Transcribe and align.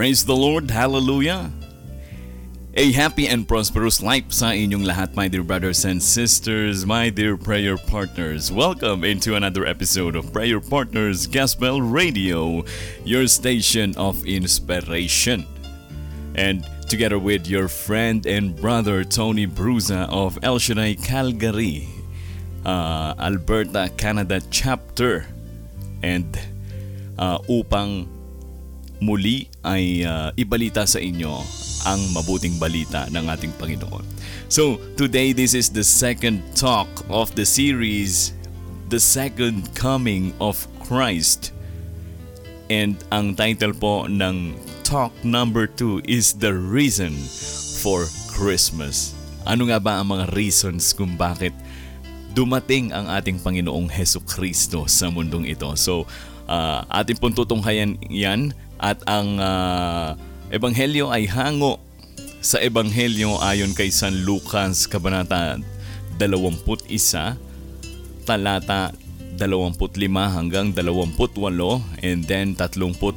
Praise 0.00 0.24
the 0.24 0.34
Lord, 0.34 0.70
hallelujah! 0.70 1.52
A 2.72 2.90
happy 2.92 3.28
and 3.28 3.44
prosperous 3.44 4.00
life 4.00 4.32
sa 4.32 4.48
inyong 4.48 4.88
lahat, 4.88 5.12
my 5.12 5.28
dear 5.28 5.44
brothers 5.44 5.84
and 5.84 6.00
sisters, 6.00 6.88
my 6.88 7.12
dear 7.12 7.36
prayer 7.36 7.76
partners. 7.76 8.48
Welcome 8.48 9.04
into 9.04 9.36
another 9.36 9.68
episode 9.68 10.16
of 10.16 10.32
Prayer 10.32 10.56
Partners 10.56 11.28
Gospel 11.28 11.84
Radio, 11.84 12.64
your 13.04 13.28
station 13.28 13.92
of 14.00 14.24
inspiration. 14.24 15.44
And 16.32 16.64
together 16.88 17.20
with 17.20 17.44
your 17.44 17.68
friend 17.68 18.24
and 18.24 18.56
brother 18.56 19.04
Tony 19.04 19.44
Bruza 19.44 20.08
of 20.08 20.40
El 20.40 20.56
Shaddai 20.56 20.96
Calgary, 20.96 21.92
uh, 22.64 23.20
Alberta, 23.20 23.92
Canada 24.00 24.40
chapter. 24.48 25.28
And 26.00 26.32
uh, 27.20 27.44
upang 27.52 28.08
muli 29.00 29.48
ay 29.64 30.04
uh, 30.04 30.30
ibalita 30.36 30.84
sa 30.84 31.00
inyo 31.00 31.40
ang 31.88 32.00
mabuting 32.12 32.60
balita 32.60 33.08
ng 33.08 33.24
ating 33.32 33.52
Panginoon. 33.56 34.04
So, 34.52 34.76
today 35.00 35.32
this 35.32 35.56
is 35.56 35.72
the 35.72 35.84
second 35.84 36.44
talk 36.52 36.88
of 37.08 37.32
the 37.32 37.48
series, 37.48 38.36
The 38.92 39.00
Second 39.00 39.72
Coming 39.72 40.36
of 40.38 40.60
Christ. 40.84 41.56
And 42.70 43.00
ang 43.10 43.34
title 43.34 43.74
po 43.74 44.06
ng 44.06 44.54
talk 44.84 45.10
number 45.24 45.66
2 45.66 46.06
is 46.06 46.36
The 46.36 46.52
Reason 46.52 47.16
for 47.80 48.04
Christmas. 48.30 49.16
Ano 49.48 49.72
nga 49.72 49.80
ba 49.80 49.98
ang 49.98 50.12
mga 50.12 50.36
reasons 50.36 50.92
kung 50.92 51.16
bakit 51.16 51.56
dumating 52.36 52.92
ang 52.92 53.08
ating 53.08 53.40
Panginoong 53.40 53.88
Heso 53.88 54.20
Kristo 54.22 54.84
sa 54.86 55.08
mundong 55.08 55.48
ito? 55.48 55.72
So, 55.74 56.04
uh, 56.50 56.84
ating 56.90 57.18
pong 57.22 57.34
tutunghayan 57.34 57.96
yan 58.06 58.52
at 58.80 58.98
ang 59.04 59.36
uh, 59.36 60.16
Ebanghelyo 60.48 61.12
ay 61.12 61.28
hango 61.28 61.78
sa 62.40 62.56
Ebanghelyo 62.56 63.36
ayon 63.44 63.76
kay 63.76 63.92
San 63.92 64.24
Lucas 64.24 64.88
Kabanata 64.88 65.60
21, 66.16 66.88
talata 68.24 68.96
25 69.36 70.08
hanggang 70.16 70.72
28 70.72 72.04
and 72.04 72.24
then 72.24 72.56
34 72.56 73.12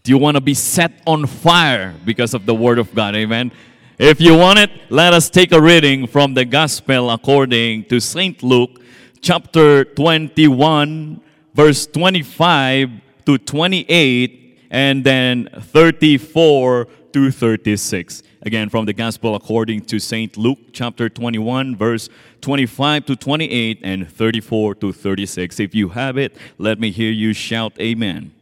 Do 0.01 0.09
you 0.09 0.17
want 0.17 0.41
to 0.41 0.41
be 0.41 0.57
set 0.57 1.05
on 1.05 1.29
fire 1.29 1.93
because 2.01 2.33
of 2.33 2.49
the 2.49 2.57
Word 2.57 2.81
of 2.81 2.97
God? 2.97 3.13
Amen? 3.13 3.53
If 4.01 4.25
you 4.25 4.41
want 4.41 4.59
it, 4.59 4.71
let 4.89 5.13
us 5.13 5.29
take 5.29 5.53
a 5.53 5.61
reading 5.61 6.09
from 6.09 6.33
the 6.33 6.49
Gospel 6.49 7.13
according 7.13 7.93
to 7.93 8.01
St. 8.01 8.43
Luke, 8.43 8.81
chapter 9.21 9.85
21, 9.85 11.22
verse 11.55 11.87
25 11.87 12.91
to 13.27 13.39
28, 13.39 14.59
and 14.71 15.05
then 15.05 15.49
34 15.53 16.87
to 17.13 17.31
36. 17.31 18.23
Again, 18.45 18.69
from 18.69 18.87
the 18.87 18.93
Gospel 18.93 19.35
according 19.35 19.83
to 19.83 20.01
St. 20.01 20.37
Luke, 20.37 20.59
chapter 20.73 21.09
21, 21.09 21.77
verse 21.77 22.09
25 22.41 23.07
to 23.07 23.17
28, 23.17 23.81
and 23.83 24.11
34 24.11 24.75
to 24.77 24.93
36. 24.93 25.61
If 25.61 25.75
you 25.75 25.91
have 25.91 26.19
it, 26.19 26.37
let 26.59 26.81
me 26.81 26.91
hear 26.91 27.13
you 27.13 27.33
shout, 27.33 27.73
Amen. 27.79 28.33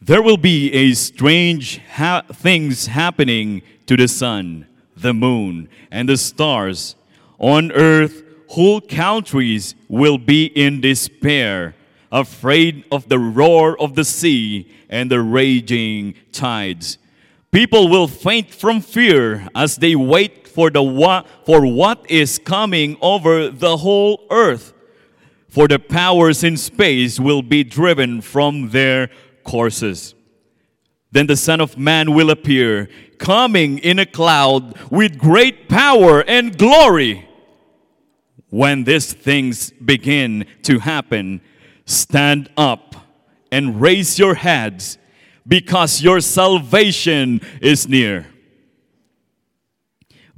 There 0.00 0.22
will 0.22 0.38
be 0.38 0.72
a 0.72 0.94
strange 0.94 1.78
ha- 1.78 2.22
things 2.32 2.86
happening 2.86 3.60
to 3.86 3.96
the 3.98 4.08
sun, 4.08 4.66
the 4.96 5.12
moon, 5.12 5.68
and 5.90 6.08
the 6.08 6.16
stars. 6.16 6.96
On 7.38 7.70
earth, 7.72 8.22
whole 8.50 8.80
countries 8.80 9.76
will 9.88 10.18
be 10.18 10.46
in 10.46 10.80
despair, 10.80 11.72
afraid 12.10 12.84
of 12.90 13.08
the 13.08 13.18
roar 13.18 13.80
of 13.80 13.94
the 13.94 14.04
sea 14.04 14.68
and 14.88 15.08
the 15.08 15.20
raging 15.20 16.14
tides. 16.32 16.98
People 17.52 17.88
will 17.88 18.08
faint 18.08 18.52
from 18.52 18.80
fear 18.80 19.46
as 19.54 19.76
they 19.76 19.94
wait 19.94 20.48
for, 20.48 20.68
the 20.68 20.82
wa- 20.82 21.22
for 21.46 21.64
what 21.64 22.04
is 22.10 22.40
coming 22.40 22.96
over 23.00 23.50
the 23.50 23.76
whole 23.76 24.26
earth. 24.30 24.72
For 25.48 25.68
the 25.68 25.78
powers 25.78 26.42
in 26.42 26.56
space 26.56 27.20
will 27.20 27.42
be 27.42 27.62
driven 27.62 28.20
from 28.20 28.70
their 28.70 29.10
courses. 29.44 30.16
Then 31.12 31.28
the 31.28 31.36
Son 31.36 31.60
of 31.60 31.78
Man 31.78 32.14
will 32.14 32.30
appear, 32.30 32.88
coming 33.18 33.78
in 33.78 34.00
a 34.00 34.06
cloud 34.06 34.76
with 34.90 35.18
great 35.18 35.68
power 35.68 36.22
and 36.22 36.58
glory. 36.58 37.29
When 38.50 38.84
these 38.84 39.12
things 39.12 39.70
begin 39.70 40.46
to 40.62 40.80
happen, 40.80 41.40
stand 41.86 42.50
up 42.56 42.96
and 43.50 43.80
raise 43.80 44.18
your 44.18 44.34
heads 44.34 44.98
because 45.46 46.02
your 46.02 46.20
salvation 46.20 47.40
is 47.60 47.88
near. 47.88 48.26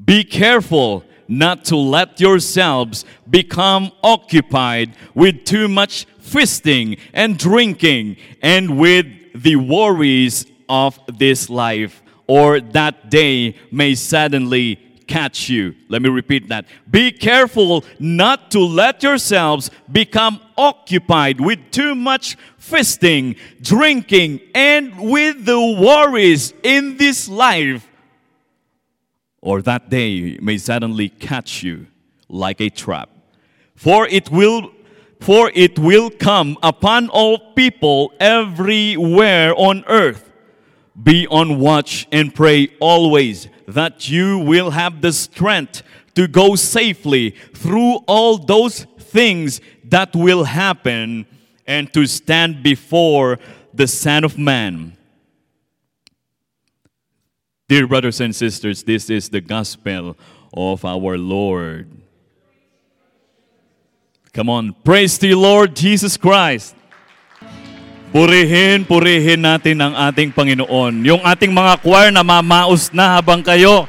Be 0.03 0.25
careful 0.25 1.05
not 1.28 1.65
to 1.67 1.77
let 1.77 2.21
yourselves 2.21 3.05
become 3.28 3.91
occupied 4.03 4.94
with 5.15 5.44
too 5.44 5.69
much 5.69 6.06
feasting 6.19 6.97
and 7.12 7.39
drinking 7.39 8.17
and 8.43 8.79
with 8.79 9.06
the 9.34 9.56
worries 9.56 10.47
of 10.69 10.99
this 11.19 11.49
life, 11.49 12.03
or 12.27 12.61
that 12.61 13.11
day 13.11 13.56
may 13.71 13.94
suddenly 13.94 14.79
catch 15.06 15.48
you. 15.48 15.74
Let 15.88 16.02
me 16.02 16.08
repeat 16.08 16.48
that. 16.48 16.66
Be 16.90 17.12
careful 17.12 17.84
not 17.98 18.50
to 18.52 18.60
let 18.60 19.02
yourselves 19.02 19.70
become 19.90 20.40
occupied 20.56 21.40
with 21.40 21.58
too 21.70 21.94
much 21.94 22.36
feasting, 22.58 23.36
drinking, 23.60 24.40
and 24.54 25.10
with 25.10 25.44
the 25.44 25.58
worries 25.58 26.54
in 26.62 26.96
this 26.96 27.28
life, 27.28 27.88
or 29.40 29.60
that 29.62 29.90
day 29.90 30.38
may 30.40 30.58
suddenly 30.58 31.08
catch 31.08 31.62
you 31.62 31.87
like 32.28 32.60
a 32.60 32.70
trap. 32.70 33.10
For 33.75 34.06
it 34.06 34.31
will 34.31 34.70
for 35.20 35.52
it 35.55 35.78
will 35.78 36.10
come 36.10 36.58
upon 36.64 37.08
all 37.08 37.52
people 37.55 38.12
everywhere 38.19 39.55
on 39.56 39.84
earth. 39.87 40.32
Be 41.00 41.28
on 41.28 41.60
watch 41.60 42.08
and 42.10 42.34
pray 42.34 42.69
always 42.81 43.48
that 43.74 44.08
you 44.08 44.38
will 44.38 44.70
have 44.70 45.00
the 45.00 45.12
strength 45.12 45.82
to 46.14 46.26
go 46.26 46.56
safely 46.56 47.30
through 47.54 47.96
all 48.06 48.38
those 48.38 48.84
things 48.98 49.60
that 49.84 50.14
will 50.14 50.44
happen 50.44 51.26
and 51.66 51.92
to 51.92 52.06
stand 52.06 52.62
before 52.62 53.38
the 53.72 53.86
Son 53.86 54.24
of 54.24 54.38
Man. 54.38 54.96
Dear 57.69 57.86
brothers 57.86 58.20
and 58.20 58.34
sisters, 58.34 58.82
this 58.82 59.08
is 59.08 59.30
the 59.30 59.40
gospel 59.40 60.16
of 60.52 60.84
our 60.84 61.16
Lord. 61.16 61.88
Come 64.32 64.48
on, 64.48 64.74
praise 64.84 65.19
the 65.19 65.34
Lord 65.34 65.76
Jesus 65.76 66.16
Christ. 66.16 66.74
Purihin, 68.12 68.85
purihin 68.85 69.41
natin 69.41 69.81
ang 69.81 69.97
ating 69.97 70.37
Panginoon. 70.37 71.00
Yung 71.00 71.25
ating 71.25 71.49
mga 71.49 71.81
choir 71.81 72.12
na 72.12 72.20
mamaos 72.20 72.93
na 72.93 73.17
habang 73.17 73.41
kayo 73.41 73.88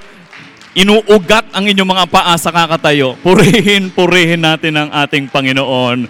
inuugat 0.71 1.51
ang 1.51 1.67
inyong 1.67 1.91
mga 1.91 2.05
paa 2.07 2.31
sa 2.39 2.47
kakatayo. 2.47 3.19
Purihin, 3.19 3.91
purihin 3.91 4.39
natin 4.39 4.79
ang 4.79 4.89
ating 4.95 5.27
Panginoon. 5.27 6.07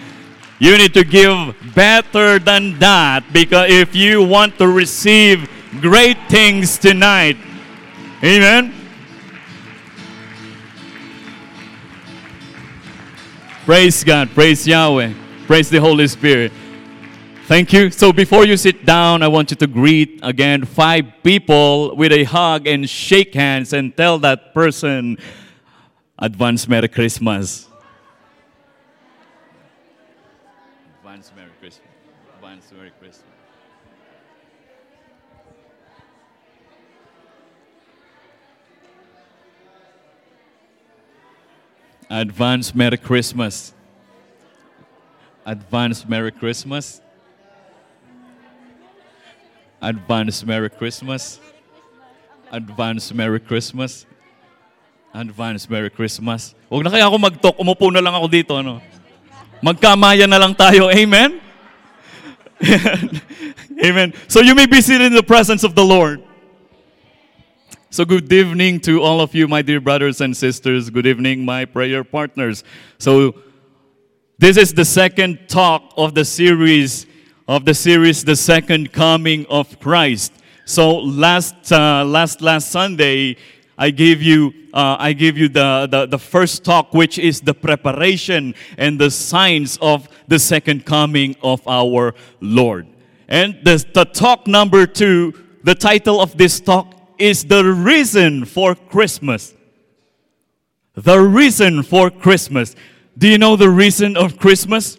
You 0.62 0.77
need 0.77 0.94
to 0.94 1.01
give 1.01 1.57
better 1.74 2.38
than 2.38 2.77
that 2.77 3.25
because 3.33 3.74
if 3.74 3.98
you 3.98 4.21
want 4.21 4.62
to 4.62 4.69
receive 4.69 5.50
great 5.81 6.21
things 6.30 6.77
tonight, 6.77 7.36
amen. 8.21 8.71
Praise 13.66 14.06
God, 14.06 14.30
praise 14.38 14.69
Yahweh, 14.69 15.18
praise 15.50 15.74
the 15.74 15.81
Holy 15.81 16.06
Spirit. 16.06 16.54
Thank 17.45 17.74
you. 17.74 17.92
So 17.92 18.13
before 18.13 18.45
you 18.45 18.56
sit 18.56 18.86
down, 18.86 19.22
I 19.22 19.28
want 19.28 19.51
you 19.51 19.57
to 19.57 19.68
greet 19.68 20.22
again 20.24 20.63
five 20.63 21.06
people 21.24 21.94
with 21.94 22.13
a 22.13 22.24
hug 22.24 22.68
and 22.68 22.90
shake 22.90 23.34
hands 23.34 23.74
and 23.74 23.95
tell 23.98 24.18
that 24.19 24.54
person, 24.54 25.18
Advance 26.18 26.69
Merry 26.69 26.88
Christmas. 26.88 27.68
Advance 31.00 31.34
Merry 31.36 31.51
Christmas. 31.60 31.90
Advance 32.40 32.72
Merry 32.72 32.92
Christmas. 32.98 33.24
Advance 42.10 42.74
Merry 42.74 42.98
Christmas. 42.98 43.74
Advance 45.45 46.07
Merry 46.07 46.31
Christmas. 46.31 47.01
Advance 49.83 50.47
Merry 50.47 50.71
Christmas. 50.71 51.44
Advance 52.51 53.12
Merry 53.12 53.44
Christmas. 53.44 54.07
Advance 55.12 55.68
Merry 55.68 55.91
Christmas. 55.91 56.56
Huwag 56.71 56.88
na 56.88 56.89
kaya 56.95 57.03
ako 57.03 57.19
mag-talk. 57.19 57.59
Umupo 57.59 57.91
na 57.91 58.00
lang 58.00 58.15
ako 58.15 58.31
dito. 58.31 58.56
Ano? 58.56 58.80
Magkamaya 59.59 60.24
na 60.24 60.39
lang 60.39 60.56
tayo. 60.56 60.88
Amen? 60.88 61.35
Amen. 63.83 64.15
So 64.31 64.39
you 64.39 64.56
may 64.56 64.71
be 64.71 64.80
seated 64.80 65.12
in 65.12 65.19
the 65.19 65.27
presence 65.27 65.68
of 65.68 65.75
the 65.75 65.83
Lord. 65.83 66.24
So, 67.94 68.06
good 68.06 68.25
evening 68.33 68.80
to 68.89 69.06
all 69.06 69.21
of 69.21 69.35
you, 69.35 69.47
my 69.47 69.62
dear 69.62 69.77
brothers 69.77 70.18
and 70.18 70.33
sisters. 70.33 70.89
Good 70.89 71.06
evening, 71.06 71.45
my 71.45 71.65
prayer 71.65 72.03
partners. 72.03 72.63
So, 72.97 73.38
this 74.39 74.57
is 74.57 74.74
the 74.74 74.83
second 74.83 75.45
talk 75.45 75.94
of 75.95 76.15
the 76.18 76.25
series 76.25 77.06
of 77.48 77.66
the 77.66 77.74
series, 77.74 78.24
the 78.24 78.36
second 78.36 78.92
coming 78.94 79.45
of 79.50 79.80
Christ. 79.80 80.34
So, 80.66 80.98
last 80.98 81.72
uh, 81.72 82.06
last 82.06 82.42
last 82.42 82.72
Sunday, 82.72 83.36
I 83.78 83.90
gave 83.90 84.22
you 84.22 84.54
uh, 84.74 84.95
I 84.98 85.13
gave 85.13 85.38
you 85.38 85.50
the, 85.50 85.88
the 85.92 86.06
the 86.06 86.19
first 86.19 86.63
talk, 86.63 86.94
which 86.94 87.19
is 87.19 87.42
the 87.42 87.54
preparation 87.54 88.56
and 88.78 89.00
the 89.00 89.12
signs 89.12 89.78
of 89.81 90.07
the 90.28 90.40
second 90.40 90.86
coming 90.86 91.36
of 91.44 91.68
our 91.68 92.13
Lord. 92.40 92.88
And 93.28 93.60
the, 93.63 93.84
the 93.94 94.06
talk 94.06 94.48
number 94.48 94.86
two, 94.86 95.34
the 95.63 95.75
title 95.75 96.22
of 96.22 96.38
this 96.38 96.60
talk 96.60 96.94
is 97.18 97.44
the 97.44 97.63
reason 97.63 98.45
for 98.45 98.75
Christmas. 98.75 99.54
The 100.95 101.19
reason 101.19 101.84
for 101.84 102.10
Christmas. 102.10 102.75
Do 103.18 103.28
you 103.28 103.38
know 103.38 103.56
the 103.56 103.69
reason 103.69 104.16
of 104.16 104.38
Christmas? 104.38 104.98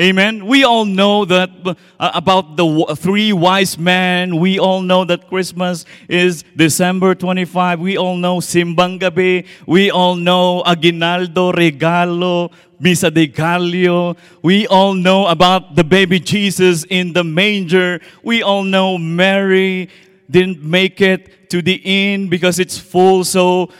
Amen. 0.00 0.46
We 0.46 0.64
all 0.64 0.84
know 0.84 1.24
that 1.24 1.50
uh, 1.64 1.74
about 2.00 2.56
the 2.56 2.66
w- 2.66 2.96
three 2.96 3.32
wise 3.32 3.78
men. 3.78 4.40
We 4.40 4.58
all 4.58 4.82
know 4.82 5.04
that 5.04 5.28
Christmas 5.28 5.86
is 6.08 6.42
December 6.56 7.14
25. 7.14 7.78
We 7.78 7.96
all 7.96 8.16
know 8.16 8.38
Simbang 8.38 8.98
Gabi. 8.98 9.46
We 9.68 9.92
all 9.92 10.16
know 10.16 10.64
Aguinaldo, 10.66 11.52
Regalo, 11.52 12.50
Misa 12.82 13.14
de 13.14 13.28
Gallo. 13.28 14.16
We 14.42 14.66
all 14.66 14.94
know 14.94 15.28
about 15.28 15.76
the 15.76 15.84
baby 15.84 16.18
Jesus 16.18 16.82
in 16.90 17.12
the 17.12 17.22
manger. 17.22 18.00
We 18.24 18.42
all 18.42 18.64
know 18.64 18.98
Mary 18.98 19.90
didn't 20.28 20.60
make 20.60 21.00
it 21.00 21.48
to 21.50 21.62
the 21.62 21.80
inn 21.84 22.28
because 22.28 22.58
it's 22.58 22.76
full. 22.76 23.22
So 23.22 23.70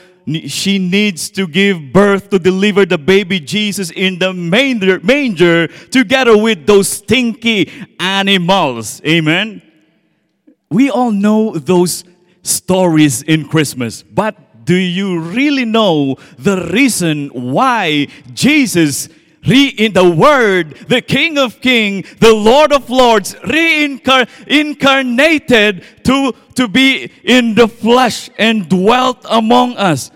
she 0.47 0.79
needs 0.79 1.29
to 1.31 1.47
give 1.47 1.93
birth 1.93 2.29
to 2.31 2.39
deliver 2.39 2.85
the 2.85 2.97
baby 2.97 3.39
Jesus 3.39 3.91
in 3.91 4.17
the 4.17 4.33
manger, 4.33 4.99
manger 5.01 5.67
together 5.67 6.35
with 6.37 6.65
those 6.65 6.87
stinky 6.87 7.71
animals. 7.99 9.01
Amen. 9.05 9.61
We 10.69 10.89
all 10.89 11.11
know 11.11 11.53
those 11.53 12.03
stories 12.41 13.21
in 13.21 13.47
Christmas, 13.47 14.01
but 14.01 14.65
do 14.65 14.75
you 14.75 15.19
really 15.19 15.65
know 15.65 16.15
the 16.39 16.69
reason 16.73 17.27
why 17.29 18.07
Jesus 18.33 19.09
re 19.45 19.67
in 19.67 19.93
the 19.93 20.09
word 20.09 20.75
the 20.87 21.01
king 21.01 21.37
of 21.37 21.61
kings 21.61 22.07
the 22.19 22.33
lord 22.33 22.73
of 22.73 22.89
lords 22.89 23.35
reincarnated 23.45 25.85
to 26.03 26.33
to 26.55 26.67
be 26.67 27.11
in 27.23 27.53
the 27.53 27.67
flesh 27.67 28.27
and 28.39 28.67
dwelt 28.67 29.23
among 29.29 29.77
us 29.77 30.09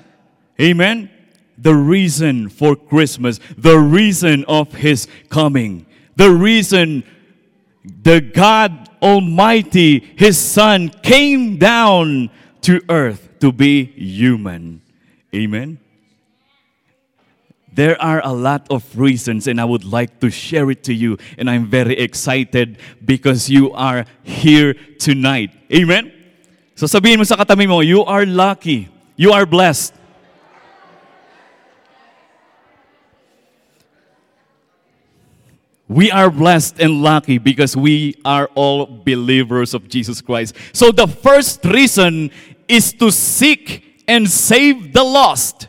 amen 0.60 1.10
the 1.58 1.74
reason 1.74 2.50
for 2.50 2.76
christmas 2.76 3.40
the 3.58 3.78
reason 3.78 4.44
of 4.48 4.74
his 4.74 5.08
coming 5.30 5.86
the 6.16 6.30
reason 6.30 7.04
the 8.04 8.22
god 8.22 8.90
almighty 9.02 10.00
his 10.18 10.38
son 10.38 10.90
came 11.04 11.58
down 11.58 12.30
to 12.62 12.82
earth 12.90 13.30
to 13.40 13.52
be 13.52 13.86
human 13.86 14.82
amen 15.34 15.80
there 17.80 17.96
are 18.02 18.20
a 18.26 18.34
lot 18.34 18.68
of 18.70 18.84
reasons, 19.00 19.48
and 19.48 19.62
I 19.62 19.64
would 19.64 19.86
like 19.86 20.20
to 20.20 20.30
share 20.30 20.70
it 20.70 20.84
to 20.84 20.94
you. 20.94 21.18
And 21.38 21.50
I'm 21.50 21.68
very 21.68 21.98
excited 21.98 22.78
because 23.06 23.50
you 23.50 23.72
are 23.72 24.06
here 24.24 24.74
tonight. 25.00 25.56
Amen? 25.72 26.12
So 26.76 26.88
sabihin 26.88 27.20
mo 27.20 27.24
sa 27.24 27.40
katabi 27.40 27.72
mo, 27.72 27.80
you 27.80 28.04
are 28.04 28.26
lucky. 28.26 28.92
You 29.16 29.32
are 29.32 29.46
blessed. 29.46 29.96
We 35.90 36.12
are 36.12 36.30
blessed 36.30 36.80
and 36.80 37.02
lucky 37.02 37.38
because 37.40 37.76
we 37.76 38.16
are 38.24 38.50
all 38.56 38.86
believers 38.86 39.74
of 39.74 39.90
Jesus 39.90 40.22
Christ. 40.22 40.56
So 40.72 40.92
the 40.92 41.08
first 41.08 41.66
reason 41.66 42.32
is 42.68 42.94
to 42.94 43.12
seek 43.12 44.04
and 44.08 44.30
save 44.30 44.94
the 44.94 45.04
lost 45.04 45.68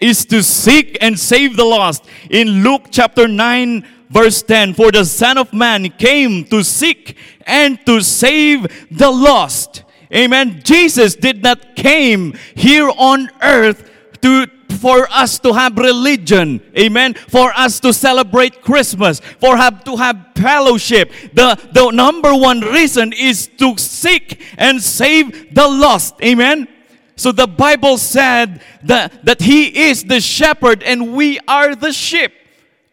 is 0.00 0.24
to 0.26 0.42
seek 0.42 0.96
and 1.00 1.18
save 1.18 1.56
the 1.56 1.64
lost. 1.64 2.04
In 2.30 2.62
Luke 2.62 2.86
chapter 2.90 3.26
9, 3.26 3.86
verse 4.10 4.42
10, 4.42 4.74
for 4.74 4.92
the 4.92 5.04
Son 5.04 5.38
of 5.38 5.52
Man 5.52 5.90
came 5.90 6.44
to 6.46 6.62
seek 6.62 7.16
and 7.46 7.84
to 7.86 8.00
save 8.00 8.66
the 8.96 9.10
lost. 9.10 9.84
Amen. 10.14 10.62
Jesus 10.64 11.14
did 11.14 11.42
not 11.42 11.76
came 11.76 12.34
here 12.54 12.90
on 12.96 13.28
earth 13.42 13.90
to 14.22 14.46
for 14.78 15.08
us 15.10 15.38
to 15.40 15.52
have 15.52 15.76
religion, 15.76 16.60
amen, 16.78 17.14
for 17.14 17.52
us 17.56 17.80
to 17.80 17.92
celebrate 17.92 18.62
Christmas, 18.62 19.20
for 19.40 19.56
have 19.56 19.84
to 19.84 19.96
have 19.96 20.28
fellowship. 20.34 21.12
The, 21.34 21.58
the 21.72 21.90
number 21.90 22.34
one 22.34 22.60
reason 22.60 23.12
is 23.12 23.48
to 23.58 23.76
seek 23.76 24.40
and 24.56 24.82
save 24.82 25.54
the 25.54 25.66
lost, 25.66 26.14
amen. 26.22 26.68
So 27.16 27.32
the 27.32 27.48
Bible 27.48 27.98
said 27.98 28.62
that, 28.84 29.24
that 29.24 29.42
He 29.42 29.90
is 29.90 30.04
the 30.04 30.20
shepherd 30.20 30.84
and 30.84 31.14
we 31.14 31.40
are 31.48 31.74
the 31.74 31.92
sheep. 31.92 32.32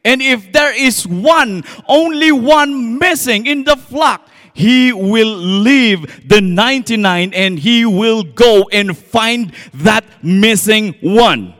And 0.03 0.21
if 0.21 0.51
there 0.51 0.75
is 0.75 1.07
one, 1.07 1.63
only 1.87 2.31
one 2.31 2.97
missing 2.97 3.45
in 3.45 3.63
the 3.63 3.75
flock, 3.75 4.27
He 4.53 4.91
will 4.91 5.35
leave 5.35 6.27
the 6.27 6.41
99 6.41 7.33
and 7.33 7.59
He 7.59 7.85
will 7.85 8.23
go 8.23 8.67
and 8.71 8.97
find 8.97 9.53
that 9.75 10.03
missing 10.23 10.95
one. 11.01 11.53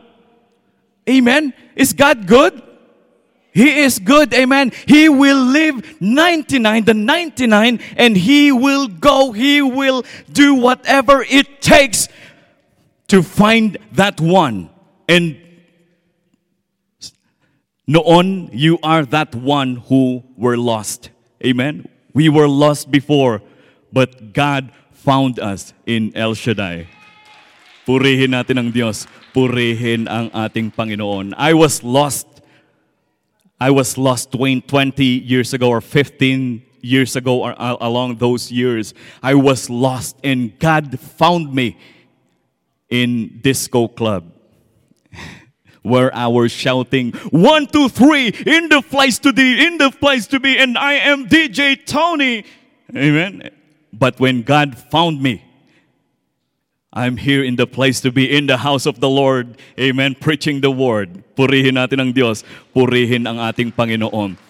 Amen. 1.08 1.54
Is 1.74 1.92
God 1.92 2.26
good? 2.26 2.62
He 3.56 3.80
is 3.80 3.98
good, 3.98 4.34
amen. 4.34 4.70
He 4.84 5.08
will 5.08 5.42
leave 5.42 5.98
99, 5.98 6.84
the 6.84 6.92
99, 6.92 7.80
and 7.96 8.14
He 8.14 8.52
will 8.52 8.86
go, 8.86 9.32
He 9.32 9.62
will 9.62 10.04
do 10.30 10.54
whatever 10.54 11.24
it 11.26 11.62
takes 11.62 12.08
to 13.08 13.22
find 13.22 13.78
that 13.92 14.20
one. 14.20 14.68
And 15.08 15.40
noon, 17.86 18.50
you 18.52 18.78
are 18.82 19.06
that 19.06 19.34
one 19.34 19.76
who 19.88 20.22
were 20.36 20.58
lost. 20.58 21.08
Amen? 21.42 21.88
We 22.12 22.28
were 22.28 22.48
lost 22.48 22.90
before, 22.90 23.40
but 23.90 24.34
God 24.34 24.70
found 24.92 25.38
us 25.38 25.72
in 25.86 26.12
El 26.14 26.34
Shaddai. 26.34 26.88
Purihin 27.86 28.36
natin 28.36 28.58
ang 28.58 28.68
Diyos. 28.68 29.06
Purihin 29.36 30.08
ang 30.08 30.32
ating 30.32 30.72
Panginoon. 30.72 31.36
I 31.36 31.52
was 31.52 31.84
lost. 31.84 32.24
I 33.60 33.68
was 33.68 34.00
lost 34.00 34.32
20 34.32 34.64
years 35.04 35.52
ago 35.52 35.68
or 35.68 35.82
15 35.84 36.64
years 36.80 37.16
ago 37.16 37.44
or 37.44 37.52
uh, 37.60 37.76
along 37.84 38.16
those 38.16 38.50
years. 38.50 38.94
I 39.22 39.34
was 39.34 39.68
lost 39.68 40.16
and 40.24 40.58
God 40.58 40.98
found 40.98 41.52
me 41.52 41.76
in 42.88 43.40
disco 43.44 43.88
club. 43.88 44.32
where 45.82 46.14
I 46.16 46.26
was 46.26 46.50
shouting, 46.50 47.12
one, 47.30 47.68
two, 47.68 47.88
three, 47.88 48.28
in 48.28 48.68
the 48.68 48.82
place 48.82 49.20
to 49.20 49.32
be, 49.32 49.64
in 49.64 49.78
the 49.78 49.92
place 49.92 50.26
to 50.28 50.40
be, 50.40 50.58
and 50.58 50.76
I 50.76 50.94
am 50.94 51.28
DJ 51.28 51.78
Tony. 51.86 52.44
Amen. 52.90 53.50
But 53.92 54.18
when 54.18 54.42
God 54.42 54.76
found 54.76 55.22
me, 55.22 55.45
I'm 56.96 57.18
here 57.18 57.44
in 57.44 57.56
the 57.56 57.66
place 57.66 58.00
to 58.00 58.10
be 58.10 58.24
in 58.24 58.46
the 58.46 58.56
house 58.56 58.86
of 58.86 59.00
the 59.00 59.08
Lord. 59.08 59.60
Amen. 59.78 60.16
Preaching 60.18 60.62
the 60.62 60.70
word. 60.70 61.22
Purihin 61.36 61.76
natin 61.76 62.00
ang 62.00 62.10
Diyos. 62.16 62.40
Purihin 62.72 63.28
ang 63.28 63.36
ating 63.36 63.68
Panginoon. 63.68 64.40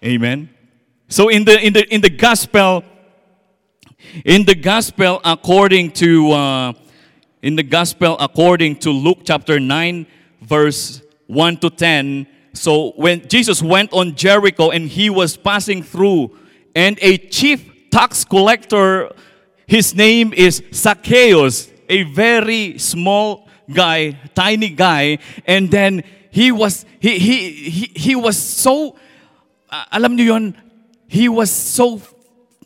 Amen. 0.00 0.48
So 1.12 1.28
in 1.28 1.44
the 1.44 1.60
in 1.60 1.76
the 1.76 1.84
in 1.92 2.00
the 2.00 2.08
gospel, 2.08 2.80
in 4.24 4.48
the 4.48 4.56
gospel 4.56 5.20
according 5.20 5.92
to 6.00 6.32
uh, 6.32 6.72
in 7.44 7.52
the 7.52 7.68
gospel 7.68 8.16
according 8.16 8.80
to 8.80 8.88
Luke 8.88 9.20
chapter 9.20 9.60
9 9.60 10.06
verse 10.40 11.04
1 11.28 11.60
to 11.60 11.68
10 11.68 12.24
so 12.56 12.96
when 12.96 13.28
Jesus 13.28 13.60
went 13.60 13.92
on 13.92 14.16
Jericho 14.16 14.70
and 14.72 14.88
he 14.88 15.10
was 15.10 15.36
passing 15.36 15.82
through 15.82 16.32
and 16.74 16.96
a 17.02 17.18
chief 17.28 17.90
tax 17.90 18.24
collector 18.24 19.12
his 19.70 19.94
name 19.94 20.32
is 20.34 20.62
Zacchaeus 20.74 21.70
a 21.88 22.02
very 22.02 22.76
small 22.78 23.46
guy 23.72 24.18
tiny 24.34 24.68
guy 24.70 25.18
and 25.46 25.70
then 25.70 26.02
he 26.30 26.50
was 26.50 26.84
he 26.98 27.18
he 27.18 27.52
he, 27.70 27.86
he 27.94 28.14
was 28.16 28.36
so 28.36 28.96
uh, 29.70 29.84
alam 29.94 30.18
niyo 30.18 30.34
yon 30.34 30.44
he 31.06 31.28
was 31.30 31.50
so 31.54 32.02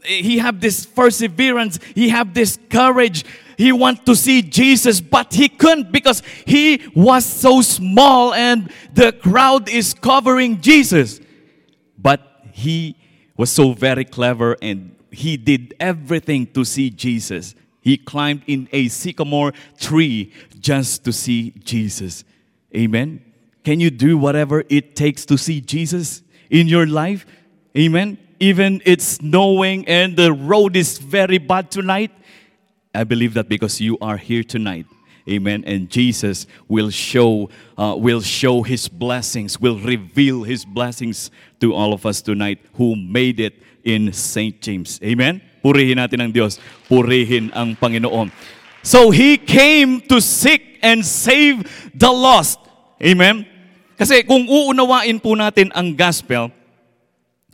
he 0.04 0.38
have 0.40 0.61
this 0.64 0.84
perseverance 0.88 1.78
he 1.94 2.08
have 2.08 2.32
this 2.32 2.56
courage 2.73 3.25
he 3.61 3.68
want 3.70 4.04
to 4.08 4.16
see 4.16 4.40
jesus 4.40 5.00
but 5.00 5.28
he 5.32 5.49
couldn't 5.49 5.92
because 5.92 6.23
he 6.49 6.80
was 6.96 7.25
so 7.25 7.61
small 7.61 8.32
and 8.32 8.73
the 8.94 9.12
crowd 9.12 9.68
is 9.68 9.92
covering 9.92 10.61
jesus. 10.61 11.20
But 11.99 12.20
he 12.52 12.96
was 13.37 13.50
so 13.50 13.73
very 13.73 14.04
clever 14.04 14.56
and 14.62 14.93
he 15.14 15.37
did 15.37 15.75
everything 15.80 16.47
to 16.49 16.64
see 16.64 16.90
jesus. 16.90 17.54
He 17.80 17.97
climbed 17.97 18.42
in 18.47 18.68
a 18.73 18.88
sycamore 18.88 19.52
tree 19.78 20.33
just 20.59 21.04
to 21.04 21.12
see 21.12 21.50
jesus. 21.64 22.25
Amen. 22.75 23.25
Can 23.62 23.80
you 23.80 23.90
do 23.90 24.18
whatever 24.18 24.64
it 24.68 24.97
takes 24.97 25.25
to 25.26 25.38
see 25.38 25.61
jesus 25.61 26.23
in 26.50 26.68
your 26.68 26.87
life? 26.87 27.26
Amen. 27.76 28.18
Even 28.40 28.83
it's 28.85 29.04
snowing 29.04 29.87
and 29.88 30.16
the 30.16 30.33
road 30.33 30.76
is 30.76 30.99
very 30.99 31.38
bad 31.38 31.71
tonight, 31.71 32.11
I 32.94 33.04
believe 33.04 33.35
that 33.35 33.49
because 33.49 33.80
you 33.80 33.99
are 34.00 34.16
here 34.16 34.44
tonight. 34.44 34.87
Amen. 35.28 35.64
And 35.66 35.88
Jesus 35.88 36.47
will 36.68 36.90
show, 36.90 37.49
uh, 37.78 37.94
will 37.97 38.21
show 38.21 38.62
His 38.62 38.88
blessings, 38.88 39.59
will 39.59 39.78
reveal 39.78 40.42
His 40.42 40.64
blessings 40.64 41.30
to 41.61 41.73
all 41.73 41.94
of 41.94 42.04
us 42.04 42.21
tonight 42.21 42.61
who 42.75 42.94
made 42.94 43.40
it 43.40 43.62
in 43.84 44.10
St. 44.10 44.56
James. 44.58 44.98
Amen. 45.04 45.44
Purihin 45.60 46.00
natin 46.00 46.24
ang 46.24 46.32
Diyos. 46.32 46.56
Purihin 46.88 47.52
ang 47.52 47.76
Panginoon. 47.76 48.32
So 48.80 49.12
He 49.12 49.36
came 49.36 50.00
to 50.08 50.18
seek 50.20 50.80
and 50.84 51.04
save 51.04 51.64
the 51.92 52.08
lost. 52.08 52.60
Amen. 53.00 53.44
Kasi 53.94 54.26
kung 54.26 54.48
uunawain 54.48 55.22
po 55.22 55.38
natin 55.38 55.70
ang 55.70 55.94
gospel, 55.94 56.50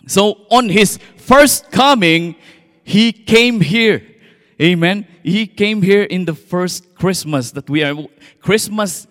so 0.09 0.41
on 0.49 0.73
his 0.73 0.97
first 1.21 1.69
coming, 1.69 2.33
he 2.81 3.13
came 3.13 3.61
here. 3.61 4.01
Amen. 4.57 5.05
He 5.21 5.45
came 5.45 5.85
here 5.85 6.09
in 6.09 6.25
the 6.25 6.33
first 6.33 6.97
Christmas 6.97 7.53
that 7.53 7.69
we 7.69 7.85
are 7.85 7.93
Christmas 8.41 9.05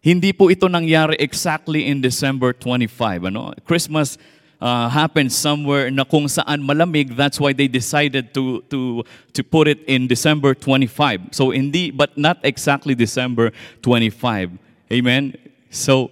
hindi 0.00 0.32
po 0.32 0.48
ito 0.48 0.64
nangyari 0.64 1.12
exactly 1.20 1.84
in 1.84 2.00
December 2.00 2.56
25, 2.56 3.28
ano? 3.28 3.52
Christmas 3.68 4.16
uh, 4.60 4.88
happened 4.88 5.32
somewhere 5.32 5.90
na 5.90 6.04
kung 6.04 6.28
saan 6.28 6.62
malamig, 6.62 7.16
that's 7.16 7.40
why 7.40 7.52
they 7.52 7.66
decided 7.66 8.32
to 8.34 8.60
to 8.68 9.02
to 9.32 9.42
put 9.42 9.66
it 9.66 9.80
in 9.88 10.06
December 10.06 10.54
25. 10.54 11.32
So 11.32 11.50
hindi 11.50 11.90
but 11.90 12.16
not 12.16 12.38
exactly 12.44 12.94
December 12.94 13.52
25. 13.82 14.58
Amen. 14.92 15.34
So 15.70 16.10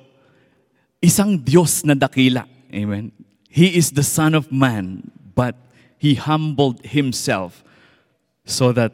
isang 1.02 1.38
Diyos 1.44 1.84
na 1.84 1.94
dakila. 1.94 2.48
Amen. 2.72 3.12
He 3.48 3.76
is 3.76 3.92
the 3.92 4.02
Son 4.02 4.34
of 4.34 4.52
Man, 4.52 5.10
but 5.34 5.56
he 5.98 6.14
humbled 6.14 6.84
himself 6.84 7.64
so 8.44 8.72
that 8.72 8.92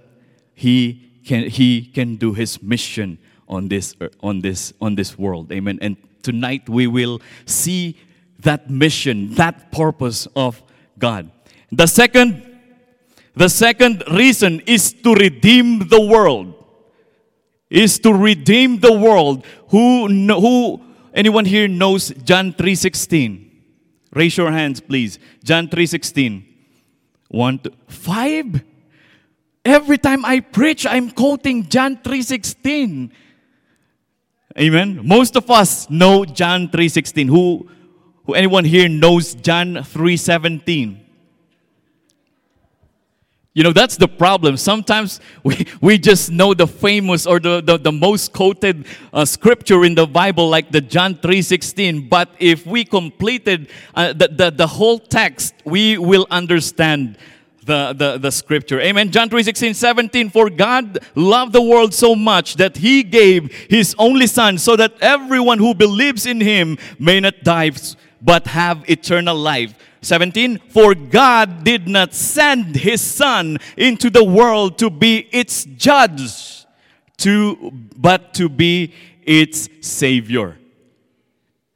he 0.55 1.21
can, 1.27 1.49
he 1.51 1.87
can 1.87 2.17
do 2.17 2.33
his 2.33 2.63
mission 2.63 3.19
on 3.49 3.69
this, 3.69 3.95
on, 4.23 4.41
this, 4.41 4.73
on 4.81 4.95
this 4.95 5.19
world. 5.19 5.53
Amen. 5.53 5.79
And 5.83 5.97
tonight 6.23 6.69
we 6.69 6.87
will 6.87 7.21
see 7.45 7.99
that 8.45 8.71
mission, 8.71 9.35
that 9.35 9.73
purpose 9.73 10.29
of 10.37 10.63
God. 10.99 11.31
The 11.73 11.87
second, 11.87 12.43
the 13.35 13.49
second 13.49 14.05
reason 14.11 14.61
is 14.61 14.93
to 15.03 15.15
redeem 15.15 15.89
the 15.89 16.01
world. 16.01 16.55
Is 17.69 17.99
to 18.01 18.13
redeem 18.13 18.79
the 18.79 18.93
world. 18.93 19.45
Who, 19.69 20.07
who 20.07 20.81
anyone 21.13 21.45
here 21.45 21.67
knows 21.67 22.11
John 22.23 22.53
3:16? 22.53 23.51
Raise 24.13 24.37
your 24.37 24.53
hands, 24.53 24.81
please. 24.81 25.19
John 25.43 25.67
3:16. 25.69 26.45
One, 27.29 27.59
two, 27.59 27.73
five. 27.89 28.63
Every 29.65 29.99
time 29.99 30.25
I 30.25 30.39
preach, 30.39 30.87
I'm 30.87 31.11
quoting 31.11 31.69
John 31.69 31.97
3:16. 31.97 33.11
Amen. 34.57 35.01
Most 35.03 35.35
of 35.35 35.51
us 35.51 35.91
know 35.91 36.25
John 36.25 36.69
3:16. 36.69 37.27
Who, 37.27 37.69
who 38.27 38.35
anyone 38.35 38.65
here 38.65 38.89
knows 38.89 39.35
John 39.35 39.75
3:17? 39.75 41.01
You 43.55 43.63
know, 43.63 43.73
that's 43.73 43.97
the 43.97 44.09
problem. 44.09 44.57
Sometimes 44.57 45.21
we, 45.45 45.67
we 45.81 45.97
just 45.97 46.31
know 46.33 46.55
the 46.55 46.67
famous 46.67 47.25
or 47.25 47.39
the, 47.39 47.61
the, 47.61 47.79
the 47.79 47.93
most 47.93 48.33
quoted 48.33 48.85
uh, 49.13 49.25
scripture 49.25 49.85
in 49.85 49.95
the 49.95 50.07
Bible, 50.07 50.49
like 50.49 50.73
the 50.73 50.81
John 50.81 51.15
3.16. 51.15 52.09
But 52.09 52.31
if 52.41 52.67
we 52.67 52.85
completed 52.85 53.69
uh, 53.95 54.13
the, 54.13 54.27
the, 54.27 54.51
the 54.51 54.67
whole 54.67 54.99
text, 54.99 55.55
we 55.65 55.99
will 55.99 56.27
understand 56.33 57.17
the, 57.65 57.95
the, 57.97 58.19
the 58.19 58.33
scripture. 58.33 58.81
Amen. 58.81 59.13
John 59.13 59.31
3.16, 59.31 59.77
17. 59.77 60.31
For 60.31 60.51
God 60.51 60.99
loved 61.15 61.53
the 61.53 61.63
world 61.63 61.95
so 61.95 62.17
much 62.17 62.57
that 62.57 62.77
he 62.77 63.05
gave 63.05 63.55
his 63.71 63.95
only 63.99 64.27
son 64.27 64.59
so 64.59 64.75
that 64.75 64.95
everyone 65.01 65.59
who 65.59 65.75
believes 65.75 66.27
in 66.27 66.41
him 66.41 66.77
may 66.99 67.21
not 67.21 67.35
die 67.45 67.71
but 68.25 68.49
have 68.49 68.89
eternal 68.89 69.37
life. 69.37 69.75
17 70.01 70.59
For 70.69 70.95
God 70.95 71.65
did 71.65 71.87
not 71.87 72.15
send 72.15 72.77
his 72.77 73.01
son 73.01 73.59
into 73.77 74.09
the 74.09 74.25
world 74.25 74.79
to 74.79 74.89
be 74.89 75.29
its 75.31 75.65
judge 75.65 76.65
to 77.19 77.71
but 77.97 78.33
to 78.35 78.49
be 78.49 78.93
its 79.23 79.69
savior. 79.81 80.57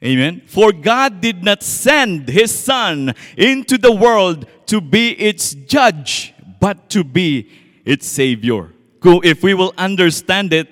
Amen. 0.02 0.43
For 0.47 0.73
God 0.73 1.21
did 1.21 1.43
not 1.43 1.62
send 1.62 2.28
his 2.28 2.55
son 2.55 3.14
into 3.37 3.78
the 3.78 3.93
world 3.93 4.47
to 4.67 4.81
be 4.81 5.11
its 5.11 5.55
judge 5.55 6.35
but 6.61 6.88
to 6.90 7.02
be 7.02 7.50
its 7.85 8.07
savior. 8.07 8.71
If 9.02 9.43
we 9.43 9.55
will 9.55 9.75
understand 9.76 10.52
it, 10.52 10.69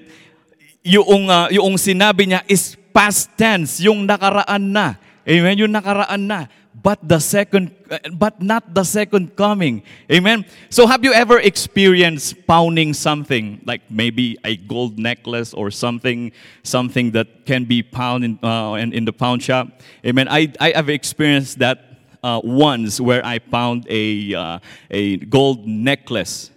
yung, 0.87 1.31
uh, 1.31 1.49
yung 1.51 1.75
sinabi 1.75 2.31
niya 2.31 2.47
is 2.47 2.77
past 2.95 3.35
tense, 3.35 3.83
yung 3.83 4.07
nakaraan 4.07 4.71
na. 4.71 4.95
Amen, 5.27 5.59
yung 5.59 5.75
nakaraan 5.75 6.23
na 6.23 6.47
but 6.83 7.01
the 7.03 7.19
second 7.19 7.75
but 8.15 8.41
not 8.43 8.75
the 8.75 8.85
second 8.85 9.35
coming. 9.35 9.83
Amen. 10.13 10.45
So 10.71 10.87
have 10.87 11.03
you 11.03 11.13
ever 11.13 11.41
experienced 11.41 12.47
pounding 12.47 12.95
something 12.95 13.61
like 13.65 13.91
maybe 13.91 14.39
a 14.45 14.57
gold 14.57 14.99
necklace 14.99 15.55
or 15.55 15.71
something 15.71 16.33
something 16.63 17.11
that 17.13 17.47
can 17.47 17.65
be 17.65 17.83
pound 17.83 18.25
in, 18.25 18.39
uh, 18.45 18.75
in, 18.75 18.93
in 18.93 19.05
the 19.05 19.13
pound 19.13 19.43
shop? 19.43 19.67
Amen. 20.07 20.29
I, 20.29 20.53
I 20.61 20.73
have 20.77 20.89
experienced 20.89 21.59
that 21.59 21.99
uh, 22.23 22.41
once 22.43 23.01
where 23.01 23.25
i 23.25 23.39
found 23.39 23.87
a, 23.89 24.35
uh, 24.35 24.59
a 24.91 25.17
gold 25.27 25.67
necklace. 25.67 26.51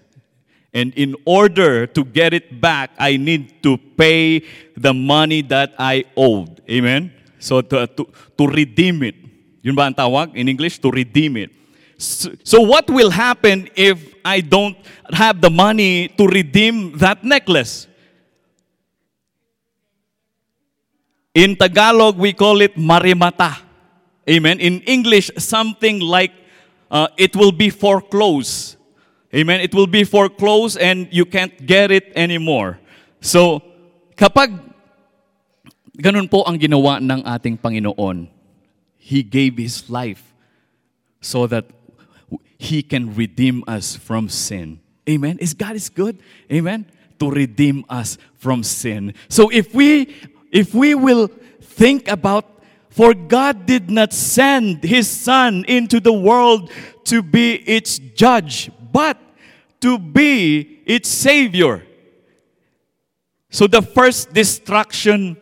And 0.74 0.94
in 0.94 1.16
order 1.26 1.88
to 1.88 2.04
get 2.04 2.34
it 2.34 2.62
back 2.62 2.92
i 3.00 3.18
need 3.18 3.64
to 3.64 3.78
pay 3.78 4.46
the 4.78 4.94
money 4.94 5.42
that 5.44 5.74
i 5.80 6.06
owed. 6.16 6.62
Amen 6.70 7.14
so 7.40 7.62
to, 7.62 7.88
to, 7.88 8.06
to 8.38 8.48
redeem 8.48 9.02
it 9.04 9.16
Yun 9.62 9.76
ba 9.76 9.92
ang 9.92 9.96
tawag 9.96 10.32
in 10.36 10.48
English? 10.48 10.80
To 10.80 10.90
redeem 10.92 11.36
it. 11.38 11.52
So, 12.00 12.32
so 12.44 12.58
what 12.64 12.88
will 12.88 13.12
happen 13.12 13.68
if 13.76 14.00
I 14.24 14.40
don't 14.40 14.78
have 15.12 15.42
the 15.44 15.52
money 15.52 16.08
to 16.16 16.28
redeem 16.28 16.96
that 16.98 17.24
necklace? 17.24 17.88
In 21.36 21.56
Tagalog, 21.56 22.18
we 22.18 22.32
call 22.32 22.62
it 22.62 22.76
marimata. 22.76 23.60
Amen. 24.30 24.60
In 24.60 24.80
English, 24.88 25.32
something 25.38 26.00
like 26.00 26.32
uh, 26.90 27.08
it 27.18 27.36
will 27.36 27.52
be 27.52 27.70
foreclosed. 27.70 28.78
Amen. 29.36 29.60
It 29.62 29.76
will 29.76 29.88
be 29.88 30.04
foreclosed 30.04 30.78
and 30.80 31.08
you 31.12 31.26
can't 31.26 31.54
get 31.68 31.92
it 31.92 32.12
anymore. 32.16 32.80
So, 33.22 33.62
kapag 34.16 34.69
Ganun 36.00 36.32
po 36.32 36.48
ang 36.48 36.56
ginawa 36.56 37.04
ng 37.04 37.28
ating 37.28 37.60
Panginoon. 37.60 38.32
He 38.96 39.20
gave 39.20 39.60
His 39.60 39.92
life 39.92 40.24
so 41.20 41.44
that 41.48 41.68
He 42.56 42.80
can 42.80 43.12
redeem 43.16 43.68
us 43.68 44.00
from 44.00 44.32
sin. 44.32 44.80
Amen? 45.04 45.36
Is 45.44 45.52
God 45.52 45.76
is 45.76 45.92
good? 45.92 46.20
Amen? 46.48 46.88
To 47.20 47.28
redeem 47.28 47.84
us 47.92 48.16
from 48.40 48.64
sin. 48.64 49.12
So 49.28 49.52
if 49.52 49.76
we 49.76 50.16
if 50.52 50.72
we 50.74 50.96
will 50.96 51.28
think 51.60 52.08
about 52.08 52.48
for 52.90 53.14
God 53.14 53.66
did 53.66 53.90
not 53.90 54.14
send 54.14 54.84
his 54.84 55.08
son 55.10 55.64
into 55.68 56.00
the 56.00 56.14
world 56.14 56.72
to 57.06 57.22
be 57.22 57.56
its 57.68 58.00
judge, 58.00 58.72
but 58.92 59.18
to 59.82 59.98
be 59.98 60.82
its 60.86 61.08
savior. 61.08 61.86
So 63.50 63.68
the 63.68 63.82
first 63.82 64.34
destruction 64.34 65.38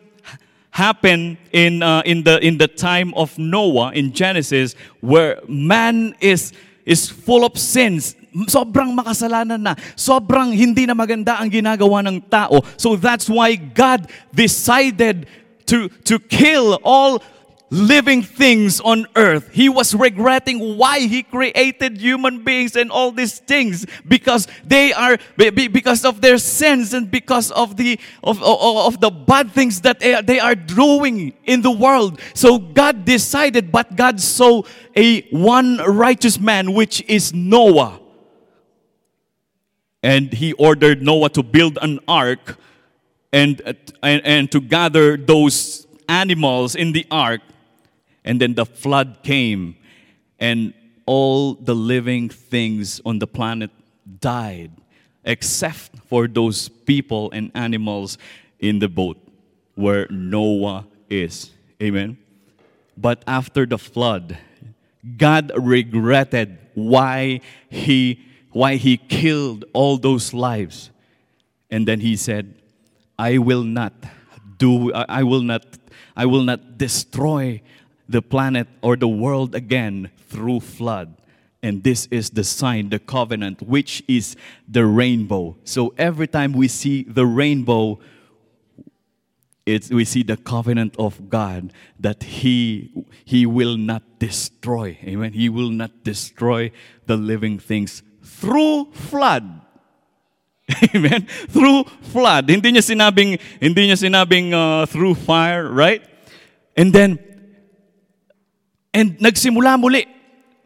happened 0.78 1.36
in, 1.50 1.82
uh, 1.82 2.06
in, 2.06 2.22
the, 2.22 2.38
in 2.38 2.56
the 2.56 2.70
time 2.70 3.10
of 3.18 3.36
Noah 3.36 3.90
in 3.90 4.14
Genesis, 4.14 4.78
where 5.02 5.42
man 5.50 6.14
is, 6.22 6.54
is 6.86 7.10
full 7.10 7.42
of 7.42 7.58
sins. 7.58 8.14
Sobrang 8.46 8.94
makasalanan 8.94 9.58
na. 9.58 9.74
Sobrang 9.98 10.54
hindi 10.54 10.86
na 10.86 10.94
maganda 10.94 11.34
ang 11.42 11.50
ginagawa 11.50 12.06
ng 12.06 12.22
tao. 12.30 12.62
So 12.78 12.94
that's 12.94 13.26
why 13.26 13.58
God 13.58 14.06
decided 14.30 15.26
to, 15.66 15.90
to 16.06 16.22
kill 16.22 16.78
all 16.86 17.18
living 17.70 18.22
things 18.22 18.80
on 18.80 19.06
earth. 19.16 19.50
He 19.52 19.68
was 19.68 19.94
regretting 19.94 20.76
why 20.76 21.00
he 21.00 21.22
created 21.22 21.98
human 21.98 22.42
beings 22.42 22.76
and 22.76 22.90
all 22.90 23.12
these 23.12 23.38
things 23.40 23.86
because 24.06 24.48
they 24.64 24.92
are 24.92 25.18
because 25.36 26.04
of 26.04 26.20
their 26.20 26.38
sins 26.38 26.94
and 26.94 27.10
because 27.10 27.50
of 27.50 27.76
the 27.76 27.98
of, 28.22 28.42
of, 28.42 28.76
of 28.94 29.00
the 29.00 29.10
bad 29.10 29.52
things 29.52 29.82
that 29.82 30.00
they 30.00 30.40
are 30.40 30.54
doing 30.54 31.34
in 31.44 31.62
the 31.62 31.70
world. 31.70 32.20
So 32.34 32.58
God 32.58 33.04
decided, 33.04 33.70
but 33.70 33.96
God 33.96 34.20
saw 34.20 34.62
a 34.96 35.22
one 35.30 35.78
righteous 35.78 36.40
man, 36.40 36.72
which 36.72 37.02
is 37.02 37.34
Noah. 37.34 38.00
And 40.02 40.32
he 40.32 40.52
ordered 40.54 41.02
Noah 41.02 41.28
to 41.30 41.42
build 41.42 41.78
an 41.82 41.98
ark 42.06 42.56
and, 43.32 43.60
and, 44.02 44.22
and 44.24 44.52
to 44.52 44.60
gather 44.60 45.16
those 45.16 45.86
animals 46.08 46.74
in 46.74 46.92
the 46.92 47.04
ark 47.10 47.42
and 48.28 48.38
then 48.38 48.52
the 48.52 48.66
flood 48.66 49.20
came, 49.22 49.74
and 50.38 50.74
all 51.06 51.54
the 51.54 51.74
living 51.74 52.28
things 52.28 53.00
on 53.06 53.18
the 53.18 53.26
planet 53.26 53.70
died, 54.20 54.70
except 55.24 55.98
for 56.06 56.28
those 56.28 56.68
people 56.68 57.30
and 57.32 57.50
animals 57.54 58.18
in 58.60 58.80
the 58.80 58.88
boat 58.88 59.16
where 59.76 60.06
Noah 60.10 60.86
is. 61.08 61.52
Amen. 61.82 62.18
But 62.98 63.24
after 63.26 63.64
the 63.64 63.78
flood, 63.78 64.36
God 65.16 65.50
regretted 65.56 66.58
why 66.74 67.40
he 67.70 68.20
why 68.52 68.76
he 68.76 68.98
killed 68.98 69.64
all 69.72 69.96
those 69.96 70.34
lives. 70.34 70.90
And 71.70 71.88
then 71.88 72.00
he 72.00 72.16
said, 72.16 72.54
I 73.18 73.38
will 73.38 73.64
not 73.64 73.94
do 74.58 74.92
I 74.92 75.22
will 75.22 75.42
not 75.42 75.64
I 76.14 76.26
will 76.26 76.42
not 76.42 76.76
destroy 76.76 77.62
the 78.08 78.22
planet 78.22 78.66
or 78.82 78.96
the 78.96 79.08
world 79.08 79.54
again 79.54 80.10
through 80.28 80.60
flood. 80.60 81.14
And 81.62 81.82
this 81.82 82.06
is 82.10 82.30
the 82.30 82.44
sign, 82.44 82.88
the 82.88 82.98
covenant, 82.98 83.62
which 83.62 84.02
is 84.06 84.36
the 84.68 84.86
rainbow. 84.86 85.56
So 85.64 85.92
every 85.98 86.28
time 86.28 86.52
we 86.52 86.68
see 86.68 87.02
the 87.02 87.26
rainbow, 87.26 87.98
it's, 89.66 89.90
we 89.90 90.04
see 90.04 90.22
the 90.22 90.36
covenant 90.36 90.94
of 90.98 91.28
God 91.28 91.72
that 91.98 92.22
He 92.22 93.04
He 93.24 93.44
will 93.44 93.76
not 93.76 94.02
destroy. 94.18 94.98
Amen. 95.02 95.32
He 95.32 95.48
will 95.48 95.70
not 95.70 96.04
destroy 96.04 96.70
the 97.06 97.16
living 97.16 97.58
things 97.58 98.02
through 98.22 98.92
flood. 98.92 99.60
Amen. 100.94 101.26
Through 101.26 101.84
flood. 102.02 102.48
Hindi 102.48 102.72
niya 102.72 102.84
sinabing 102.86 103.40
hindi 103.60 103.88
niya 103.88 103.98
sinabing 103.98 104.52
uh, 104.54 104.86
through 104.86 105.16
fire, 105.16 105.68
right? 105.68 106.04
And 106.76 106.92
then 106.92 107.18
and 108.98 109.18
nagsimula 109.18 109.78
muli. 109.78 110.06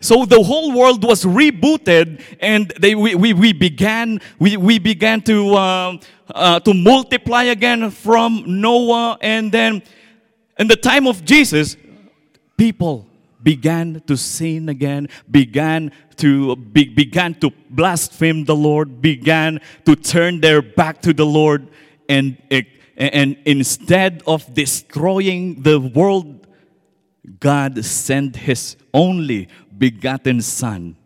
So 0.00 0.24
the 0.24 0.42
whole 0.42 0.72
world 0.72 1.04
was 1.04 1.24
rebooted, 1.24 2.22
and 2.40 2.72
they, 2.80 2.94
we, 2.96 3.14
we, 3.14 3.32
we 3.32 3.52
began 3.52 4.20
we, 4.40 4.56
we 4.56 4.78
began 4.80 5.20
to 5.22 5.54
uh, 5.54 5.98
uh, 6.34 6.60
to 6.60 6.74
multiply 6.74 7.44
again 7.44 7.90
from 7.90 8.44
Noah, 8.46 9.18
and 9.20 9.52
then 9.52 9.82
in 10.58 10.66
the 10.66 10.76
time 10.76 11.06
of 11.06 11.24
Jesus, 11.24 11.76
people 12.56 13.06
began 13.42 14.02
to 14.06 14.16
sin 14.16 14.68
again, 14.68 15.08
began 15.30 15.92
to 16.16 16.56
be, 16.56 16.88
began 16.88 17.34
to 17.34 17.52
blaspheme 17.70 18.44
the 18.44 18.56
Lord, 18.56 19.00
began 19.00 19.60
to 19.84 19.94
turn 19.94 20.40
their 20.40 20.62
back 20.62 21.02
to 21.02 21.12
the 21.12 21.26
Lord, 21.26 21.68
and 22.08 22.36
and 22.96 23.36
instead 23.44 24.22
of 24.26 24.52
destroying 24.52 25.62
the 25.62 25.78
world 25.78 26.41
God 27.40 27.84
sent 27.84 28.36
His 28.36 28.76
only 28.92 29.48
begotten 29.76 30.42
Son 30.42 30.96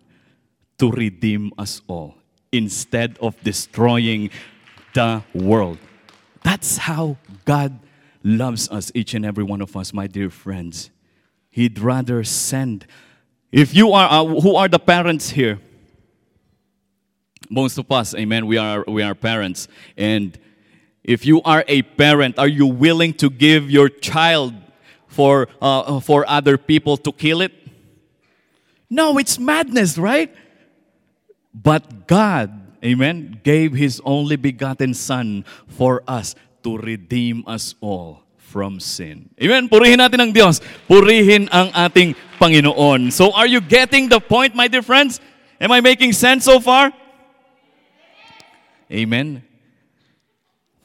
to 0.79 0.90
redeem 0.90 1.52
us 1.59 1.83
all 1.87 2.14
instead 2.52 3.18
of 3.20 3.40
destroying 3.42 4.31
the 4.94 5.22
world. 5.35 5.79
That's 6.42 6.79
how 6.79 7.16
God 7.44 7.79
loves 8.22 8.68
us, 8.70 8.90
each 8.94 9.14
and 9.14 9.24
every 9.24 9.44
one 9.44 9.61
of 9.61 9.76
us, 9.76 9.92
my 9.92 10.07
dear 10.07 10.31
friends. 10.31 10.90
He'd 11.50 11.79
rather 11.79 12.24
send. 12.24 12.87
If 13.52 13.74
you 13.74 13.92
are, 13.92 14.09
uh, 14.11 14.40
who 14.40 14.57
are 14.57 14.68
the 14.68 14.79
parents 14.79 15.31
here? 15.31 15.61
Most 17.48 17.79
of 17.79 17.90
us, 17.92 18.14
amen, 18.14 18.46
we 18.46 18.59
are, 18.59 18.85
we 18.88 19.02
are 19.02 19.14
parents. 19.14 19.68
And 19.96 20.38
if 21.05 21.24
you 21.24 21.40
are 21.42 21.64
a 21.68 21.83
parent, 21.83 22.38
are 22.38 22.48
you 22.48 22.66
willing 22.66 23.14
to 23.14 23.31
give 23.31 23.70
your 23.70 23.88
child 23.88 24.55
for, 25.16 25.48
uh, 25.64 25.98
for 26.05 26.29
other 26.29 26.61
people 26.61 27.00
to 27.00 27.11
kill 27.11 27.40
it? 27.40 27.57
No, 28.92 29.16
it's 29.16 29.40
madness, 29.40 29.96
right? 29.96 30.29
But 31.57 32.07
God, 32.07 32.52
amen, 32.85 33.40
gave 33.42 33.72
His 33.72 34.05
only 34.05 34.37
begotten 34.37 34.92
Son 34.92 35.48
for 35.72 36.05
us 36.07 36.37
to 36.62 36.76
redeem 36.76 37.42
us 37.48 37.74
all 37.81 38.22
from 38.37 38.79
sin. 38.79 39.33
Amen? 39.40 39.72
Purihin 39.72 39.98
natin 39.98 40.20
ang 40.20 40.33
Diyos. 40.37 40.61
Purihin 40.85 41.48
ang 41.48 41.72
ating 41.72 42.12
Panginoon. 42.37 43.09
So 43.09 43.33
are 43.33 43.48
you 43.48 43.64
getting 43.64 44.12
the 44.12 44.20
point, 44.20 44.52
my 44.52 44.68
dear 44.68 44.85
friends? 44.85 45.18
Am 45.57 45.72
I 45.72 45.81
making 45.81 46.12
sense 46.12 46.44
so 46.44 46.61
far? 46.61 46.92
Amen. 48.92 49.42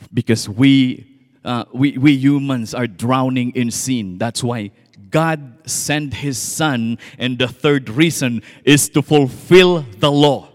Because 0.10 0.50
we 0.50 1.11
uh, 1.44 1.66
we, 1.74 1.98
we 1.98 2.14
humans 2.14 2.74
are 2.74 2.88
drowning 2.88 3.52
in 3.52 3.72
sin. 3.72 4.18
That's 4.18 4.44
why 4.44 4.72
God 5.10 5.70
sent 5.70 6.14
His 6.14 6.38
Son, 6.38 6.98
and 7.18 7.38
the 7.38 7.48
third 7.48 7.90
reason 7.90 8.42
is 8.64 8.90
to 8.90 9.02
fulfill 9.02 9.86
the 10.00 10.12
law. 10.12 10.50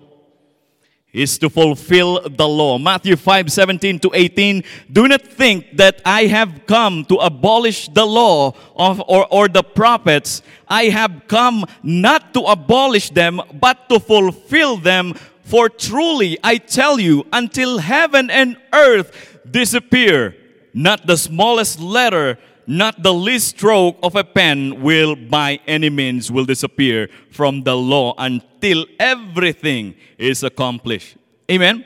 Is 1.12 1.38
to 1.38 1.49
fulfill 1.49 2.29
the 2.29 2.46
law. 2.46 2.77
Matthew 2.77 3.16
5 3.16 3.51
17 3.51 4.01
to 4.01 4.11
18. 4.12 4.62
Do 4.92 5.09
not 5.09 5.22
think 5.22 5.79
that 5.79 6.03
I 6.05 6.27
have 6.27 6.66
come 6.66 7.07
to 7.07 7.16
abolish 7.16 7.88
the 7.88 8.05
law 8.05 8.53
of, 8.77 9.03
or, 9.09 9.27
or 9.33 9.49
the 9.49 9.62
prophets. 9.62 10.42
I 10.68 10.85
have 10.85 11.22
come 11.27 11.64
not 11.83 12.35
to 12.35 12.42
abolish 12.42 13.09
them, 13.11 13.40
but 13.55 13.88
to 13.88 13.99
fulfill 13.99 14.77
them. 14.77 15.14
For 15.42 15.70
truly 15.70 16.38
I 16.44 16.59
tell 16.59 17.01
you, 17.01 17.25
until 17.33 17.79
heaven 17.79 18.29
and 18.29 18.59
earth 18.75 19.38
disappear, 19.51 20.37
not 20.77 21.07
the 21.07 21.17
smallest 21.17 21.81
letter, 21.81 22.39
not 22.67 23.03
the 23.03 23.15
least 23.15 23.57
stroke 23.57 23.97
of 24.03 24.15
a 24.15 24.23
pen 24.23 24.83
will 24.83 25.17
by 25.17 25.59
any 25.67 25.89
means 25.89 26.31
will 26.31 26.45
disappear 26.45 27.09
from 27.31 27.62
the 27.62 27.75
law 27.75 28.12
until 28.19 28.85
everything 29.01 29.95
is 30.19 30.43
accomplished. 30.43 31.17
Amen. 31.51 31.83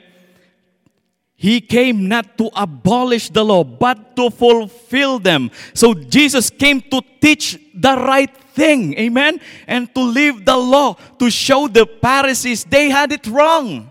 He 1.37 1.61
came 1.61 2.09
not 2.09 2.37
to 2.37 2.51
abolish 2.53 3.29
the 3.29 3.45
law, 3.45 3.63
but 3.63 4.13
to 4.17 4.29
fulfill 4.29 5.19
them. 5.19 5.51
So 5.73 5.93
Jesus 5.93 6.49
came 6.49 6.81
to 6.81 7.01
teach 7.21 7.57
the 7.73 7.95
right 7.95 8.35
thing. 8.53 8.97
Amen. 8.99 9.39
And 9.67 9.87
to 9.95 10.01
leave 10.01 10.43
the 10.43 10.57
law, 10.57 10.97
to 11.17 11.31
show 11.31 11.69
the 11.69 11.87
Pharisees 12.01 12.65
they 12.65 12.89
had 12.89 13.13
it 13.13 13.25
wrong. 13.25 13.89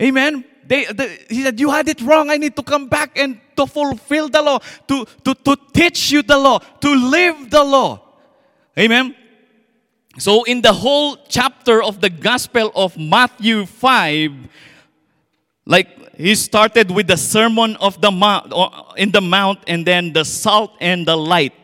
Amen. 0.00 0.44
They, 0.70 0.86
they, 0.86 1.26
he 1.28 1.42
said, 1.42 1.58
You 1.58 1.68
had 1.70 1.88
it 1.88 2.00
wrong. 2.00 2.30
I 2.30 2.36
need 2.36 2.54
to 2.54 2.62
come 2.62 2.86
back 2.86 3.18
and 3.18 3.40
to 3.56 3.66
fulfill 3.66 4.28
the 4.28 4.40
law, 4.40 4.60
to, 4.86 5.04
to, 5.24 5.34
to 5.34 5.56
teach 5.74 6.12
you 6.12 6.22
the 6.22 6.38
law, 6.38 6.60
to 6.60 6.94
live 6.94 7.50
the 7.50 7.64
law. 7.64 7.98
Amen. 8.78 9.16
So, 10.18 10.44
in 10.44 10.62
the 10.62 10.72
whole 10.72 11.18
chapter 11.28 11.82
of 11.82 12.00
the 12.00 12.08
Gospel 12.08 12.70
of 12.76 12.96
Matthew 12.96 13.66
5, 13.66 14.32
Like 15.70 16.18
he 16.18 16.34
started 16.34 16.90
with 16.90 17.06
the 17.06 17.16
sermon 17.16 17.76
of 17.76 18.00
the 18.00 18.10
mount, 18.10 18.52
uh, 18.52 18.90
in 18.96 19.10
the 19.10 19.20
mount, 19.20 19.60
and 19.66 19.86
then 19.86 20.12
the 20.12 20.24
salt 20.24 20.74
and 20.80 21.06
the 21.06 21.16
light, 21.16 21.54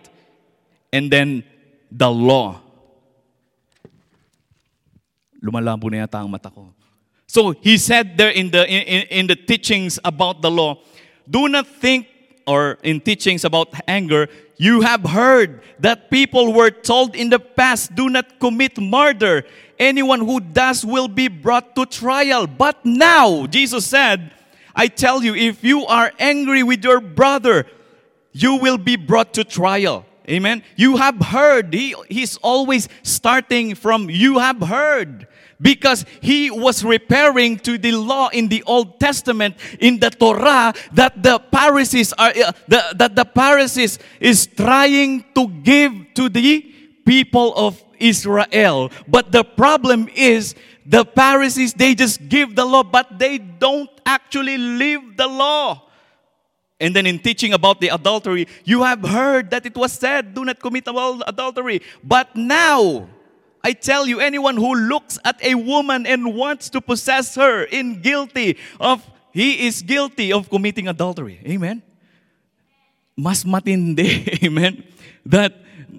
and 0.92 1.11
then 1.11 1.42
the 1.90 2.09
law. 2.09 2.62
Lumalabo 5.42 5.90
na 5.90 6.07
yata 6.07 6.23
ang 6.23 6.31
mata 6.31 6.51
ko. 6.51 6.71
So 7.27 7.51
he 7.61 7.77
said 7.79 8.17
there 8.17 8.31
in 8.31 8.51
the 8.51 8.67
in, 8.67 9.07
in 9.09 9.27
the 9.27 9.37
teachings 9.37 9.99
about 10.05 10.43
the 10.43 10.51
law, 10.51 10.79
do 11.29 11.49
not 11.49 11.67
think 11.67 12.07
or 12.47 12.79
in 12.83 13.01
teachings 13.01 13.45
about 13.45 13.75
anger, 13.89 14.29
you 14.57 14.81
have 14.81 15.03
heard 15.03 15.61
that 15.81 16.11
people 16.11 16.53
were 16.53 16.71
told 16.71 17.17
in 17.17 17.29
the 17.29 17.39
past, 17.39 17.95
do 17.95 18.09
not 18.09 18.39
commit 18.39 18.79
murder. 18.79 19.45
Anyone 19.79 20.21
who 20.21 20.41
does 20.41 20.85
will 20.85 21.09
be 21.09 21.29
brought 21.29 21.75
to 21.77 21.85
trial. 21.85 22.47
But 22.47 22.85
now, 22.87 23.47
Jesus 23.47 23.85
said, 23.85 24.33
I 24.75 24.87
tell 24.87 25.23
you, 25.23 25.35
if 25.35 25.65
you 25.65 25.85
are 25.87 26.12
angry 26.19 26.62
with 26.62 26.85
your 26.85 27.01
brother, 27.01 27.67
you 28.33 28.57
will 28.57 28.79
be 28.79 28.97
brought 28.97 29.35
to 29.35 29.45
trial. 29.45 30.07
Amen. 30.29 30.62
You 30.77 30.97
have 30.97 31.21
heard. 31.21 31.75
He, 31.75 31.95
he's 32.09 32.37
always 32.39 32.89
starting 33.03 33.75
from 33.75 34.09
you 34.09 34.39
have 34.39 34.61
heard 34.61 35.27
because 35.61 36.05
he 36.21 36.51
was 36.51 36.85
referring 36.85 37.59
to 37.61 37.79
the 37.79 37.92
law 37.92 38.29
in 38.29 38.49
the 38.49 38.62
Old 38.64 39.01
Testament 39.01 39.57
in 39.81 39.99
the 39.99 40.11
Torah 40.11 40.75
that 40.92 41.23
the 41.23 41.40
Pharisees 41.53 42.12
are 42.14 42.31
uh, 42.31 42.53
the, 42.69 42.95
that 42.97 43.16
the 43.16 43.25
Pharisees 43.25 43.99
is 44.21 44.47
trying 44.47 45.25
to 45.35 45.49
give 45.49 45.92
to 46.14 46.29
the 46.29 46.75
people 47.05 47.55
of 47.55 47.83
Israel. 47.99 48.90
But 49.09 49.33
the 49.33 49.45
problem 49.45 50.09
is 50.14 50.55
the 50.85 51.05
Pharisees 51.05 51.73
they 51.73 51.95
just 51.95 52.29
give 52.29 52.55
the 52.55 52.64
law 52.64 52.83
but 52.83 53.19
they 53.19 53.38
don't 53.38 53.90
actually 54.05 54.59
live 54.59 55.16
the 55.16 55.27
law. 55.27 55.83
And 56.79 56.95
then 56.95 57.07
in 57.07 57.19
teaching 57.19 57.55
about 57.55 57.81
the 57.81 57.88
adultery, 57.88 58.47
you 58.64 58.83
have 58.83 59.01
heard 59.01 59.51
that 59.51 59.64
it 59.64 59.75
was 59.75 59.92
said, 59.92 60.35
do 60.35 60.45
not 60.45 60.61
commit 60.61 60.87
adultery. 60.87 61.81
But 62.05 62.37
now, 62.37 63.09
I 63.66 63.72
tell 63.72 64.07
you, 64.07 64.20
anyone 64.20 64.57
who 64.57 64.76
looks 64.76 65.18
at 65.24 65.42
a 65.42 65.57
woman 65.57 66.07
and 66.07 66.37
wants 66.37 66.70
to 66.70 66.81
possess 66.81 67.35
her 67.35 67.64
in 67.64 68.00
guilty 68.00 68.59
of, 68.79 69.02
he 69.33 69.66
is 69.66 69.83
guilty 69.83 70.33
of 70.33 70.48
committing 70.48 70.87
adultery. 70.87 71.40
Amen? 71.44 71.83
Mas 73.16 73.42
matindi, 73.42 74.38
amen? 74.46 74.85
That 75.26 75.52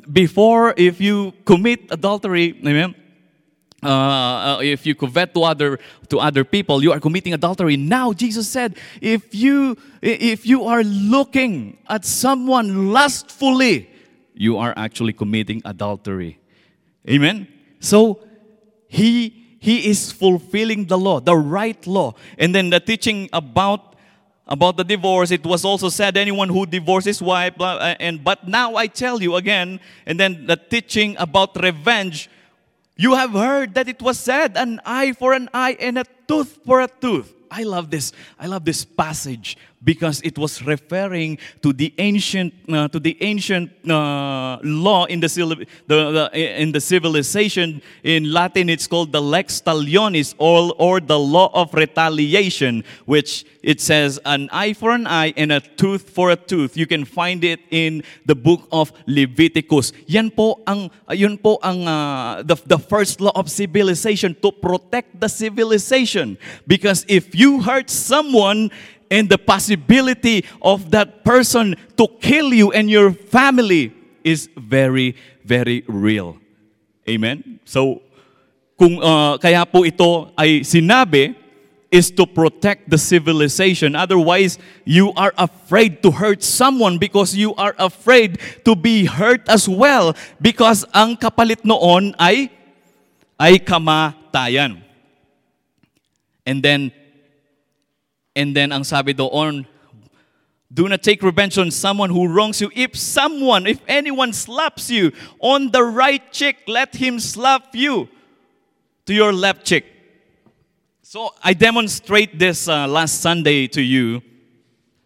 before, 0.10 0.76
if 0.78 1.02
you 1.02 1.34
commit 1.44 1.92
adultery, 1.92 2.56
amen? 2.66 2.96
Uh, 3.84 3.90
uh, 3.90 4.60
if 4.64 4.88
you 4.88 4.96
covet 4.96 5.34
to 5.34 5.44
other 5.44 5.78
to 6.08 6.20
other 6.20 6.46
people, 6.46 6.82
you 6.82 6.94
are 6.94 7.02
committing 7.02 7.34
adultery. 7.34 7.76
Now 7.76 8.14
Jesus 8.14 8.48
said, 8.48 8.80
if 9.02 9.36
you 9.36 9.76
if 10.02 10.48
you 10.48 10.64
are 10.64 10.86
looking 10.86 11.78
at 11.90 12.06
someone 12.06 12.94
lustfully, 12.94 13.92
you 14.34 14.56
are 14.56 14.74
actually 14.78 15.12
committing 15.12 15.62
adultery. 15.66 16.40
Amen. 17.10 17.57
So 17.80 18.20
he 18.88 19.58
he 19.60 19.90
is 19.90 20.12
fulfilling 20.12 20.86
the 20.86 20.98
law, 20.98 21.20
the 21.20 21.36
right 21.36 21.86
law. 21.88 22.14
And 22.38 22.54
then 22.54 22.70
the 22.70 22.80
teaching 22.80 23.30
about 23.34 23.96
about 24.48 24.78
the 24.78 24.84
divorce, 24.84 25.32
it 25.32 25.46
was 25.46 25.66
also 25.66 25.90
said 25.90 26.16
anyone 26.16 26.48
who 26.48 26.66
divorces 26.66 27.22
wife, 27.22 27.54
and 27.60 28.24
but 28.24 28.48
now 28.48 28.76
I 28.76 28.88
tell 28.88 29.22
you 29.22 29.36
again, 29.36 29.82
and 30.06 30.18
then 30.18 30.48
the 30.48 30.56
teaching 30.56 31.18
about 31.20 31.62
revenge, 31.62 32.30
you 32.96 33.14
have 33.16 33.34
heard 33.34 33.74
that 33.74 33.90
it 33.90 34.02
was 34.02 34.18
said, 34.18 34.56
an 34.56 34.80
eye 34.86 35.12
for 35.12 35.34
an 35.34 35.50
eye 35.54 35.76
and 35.82 36.00
a 36.00 36.06
tooth 36.28 36.60
for 36.66 36.80
a 36.80 36.88
tooth. 36.88 37.34
I 37.52 37.64
love 37.64 37.92
this. 37.92 38.14
I 38.40 38.48
love 38.48 38.64
this 38.64 38.86
passage 38.86 39.58
because 39.84 40.22
it 40.22 40.38
was 40.38 40.64
referring 40.64 41.38
to 41.62 41.72
the 41.72 41.94
ancient 41.98 42.54
uh, 42.70 42.88
to 42.88 43.00
the 43.00 43.16
ancient 43.22 43.70
uh, 43.90 44.58
law 44.64 45.06
in 45.06 45.20
the, 45.20 45.28
the, 45.88 45.96
the, 46.12 46.62
in 46.62 46.72
the 46.72 46.82
civilization. 46.82 47.82
In 48.04 48.34
Latin 48.34 48.70
it's 48.70 48.88
called 48.88 49.12
the 49.12 49.22
lex 49.22 49.62
talionis 49.62 50.34
or, 50.38 50.74
or 50.78 51.00
the 51.00 51.18
law 51.18 51.52
of 51.54 51.74
retaliation 51.74 52.84
which 53.06 53.46
it 53.62 53.80
says 53.80 54.20
an 54.26 54.50
eye 54.52 54.74
for 54.74 54.92
an 54.92 55.06
eye 55.06 55.34
and 55.38 55.52
a 55.52 55.60
tooth 55.60 56.10
for 56.10 56.32
a 56.32 56.36
tooth. 56.36 56.76
You 56.76 56.88
can 56.88 57.06
find 57.06 57.44
it 57.44 57.60
in 57.70 58.04
the 58.26 58.36
book 58.36 58.68
of 58.72 58.92
Leviticus. 59.06 59.94
Yan 60.08 60.32
po 60.32 60.60
ang 60.66 60.90
yun 61.14 61.38
po 61.38 61.60
ang 61.62 61.88
uh, 61.88 62.44
the, 62.44 62.56
the 62.66 62.80
first 62.80 63.22
law 63.22 63.32
of 63.36 63.50
civilization 63.52 64.36
to 64.42 64.52
protect 64.52 65.20
the 65.20 65.28
civilization. 65.28 66.38
Because 66.66 67.06
if 67.08 67.36
you 67.36 67.62
hurt 67.62 67.90
someone 67.90 68.72
and 69.10 69.30
the 69.30 69.38
possibility 69.38 70.46
of 70.62 70.92
that 70.92 71.24
person 71.24 71.76
to 71.96 72.08
kill 72.20 72.54
you 72.54 72.72
and 72.72 72.90
your 72.90 73.12
family 73.12 73.94
is 74.24 74.50
very, 74.58 75.16
very 75.44 75.84
real. 75.88 76.38
Amen? 77.08 77.60
So, 77.64 78.02
kung 78.78 79.00
uh, 79.02 79.40
kaya 79.40 79.66
po 79.66 79.88
ito 79.88 80.30
ay 80.36 80.62
sinabi, 80.62 81.36
is 81.92 82.12
to 82.12 82.28
protect 82.28 82.90
the 82.90 82.98
civilization. 82.98 83.96
Otherwise, 83.96 84.60
you 84.84 85.14
are 85.16 85.34
afraid 85.38 86.04
to 86.04 86.12
hurt 86.12 86.44
someone 86.44 86.98
because 86.98 87.36
you 87.36 87.56
are 87.56 87.74
afraid 87.80 88.40
to 88.66 88.76
be 88.76 89.06
hurt 89.06 89.48
as 89.48 89.70
well 89.70 90.12
because 90.42 90.84
ang 90.94 91.16
kapalit 91.16 91.64
noon 91.64 92.12
ay 92.20 92.52
ay 93.40 93.56
kamatayan. 93.56 94.84
And 96.44 96.64
then 96.64 96.92
and 98.38 98.54
then 98.54 98.70
ang 98.70 98.86
sabi 98.86 99.18
doon, 99.18 99.66
do 100.70 100.86
not 100.86 101.02
take 101.02 101.26
revenge 101.26 101.58
on 101.58 101.74
someone 101.74 102.14
who 102.14 102.30
wrongs 102.30 102.62
you. 102.62 102.70
If 102.78 102.94
someone, 102.94 103.66
if 103.66 103.82
anyone 103.90 104.32
slaps 104.32 104.94
you 104.94 105.12
on 105.42 105.72
the 105.74 105.82
right 105.82 106.22
cheek, 106.32 106.62
let 106.70 106.94
him 106.94 107.18
slap 107.18 107.74
you 107.74 108.08
to 109.10 109.14
your 109.14 109.34
left 109.34 109.66
cheek. 109.66 109.86
So 111.02 111.34
I 111.42 111.58
demonstrate 111.58 112.38
this 112.38 112.68
uh, 112.68 112.86
last 112.86 113.22
Sunday 113.22 113.66
to 113.74 113.82
you. 113.82 114.22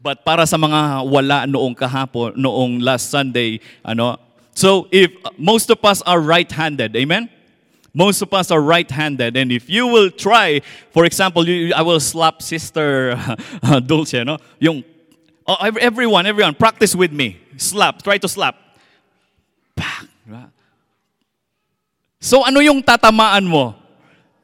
But 0.01 0.25
para 0.25 0.49
sa 0.49 0.57
mga 0.57 1.05
wala 1.05 1.45
noong 1.45 1.77
kahapon, 1.77 2.33
noong 2.33 2.81
last 2.81 3.13
Sunday, 3.13 3.61
ano, 3.85 4.17
so 4.57 4.89
if 4.89 5.13
most 5.37 5.69
of 5.69 5.77
us 5.85 6.01
are 6.09 6.19
right-handed, 6.19 6.97
amen? 6.97 7.29
Most 7.93 8.21
of 8.21 8.33
us 8.33 8.51
are 8.51 8.61
right-handed, 8.61 9.35
and 9.35 9.51
if 9.51 9.69
you 9.69 9.87
will 9.87 10.09
try, 10.09 10.61
for 10.91 11.03
example, 11.03 11.47
you, 11.47 11.73
I 11.73 11.81
will 11.81 11.99
slap 11.99 12.41
Sister 12.41 13.15
uh, 13.63 13.79
Dulce, 13.79 14.23
no? 14.23 14.37
Yung, 14.59 14.83
oh, 15.45 15.55
everyone, 15.59 16.25
everyone, 16.25 16.55
practice 16.55 16.95
with 16.95 17.11
me. 17.11 17.41
Slap, 17.57 18.01
try 18.01 18.17
to 18.17 18.27
slap. 18.27 18.55
So 22.21 22.45
ano 22.45 22.61
yung 22.61 22.85
tatamaan 22.85 23.49
mo? 23.49 23.73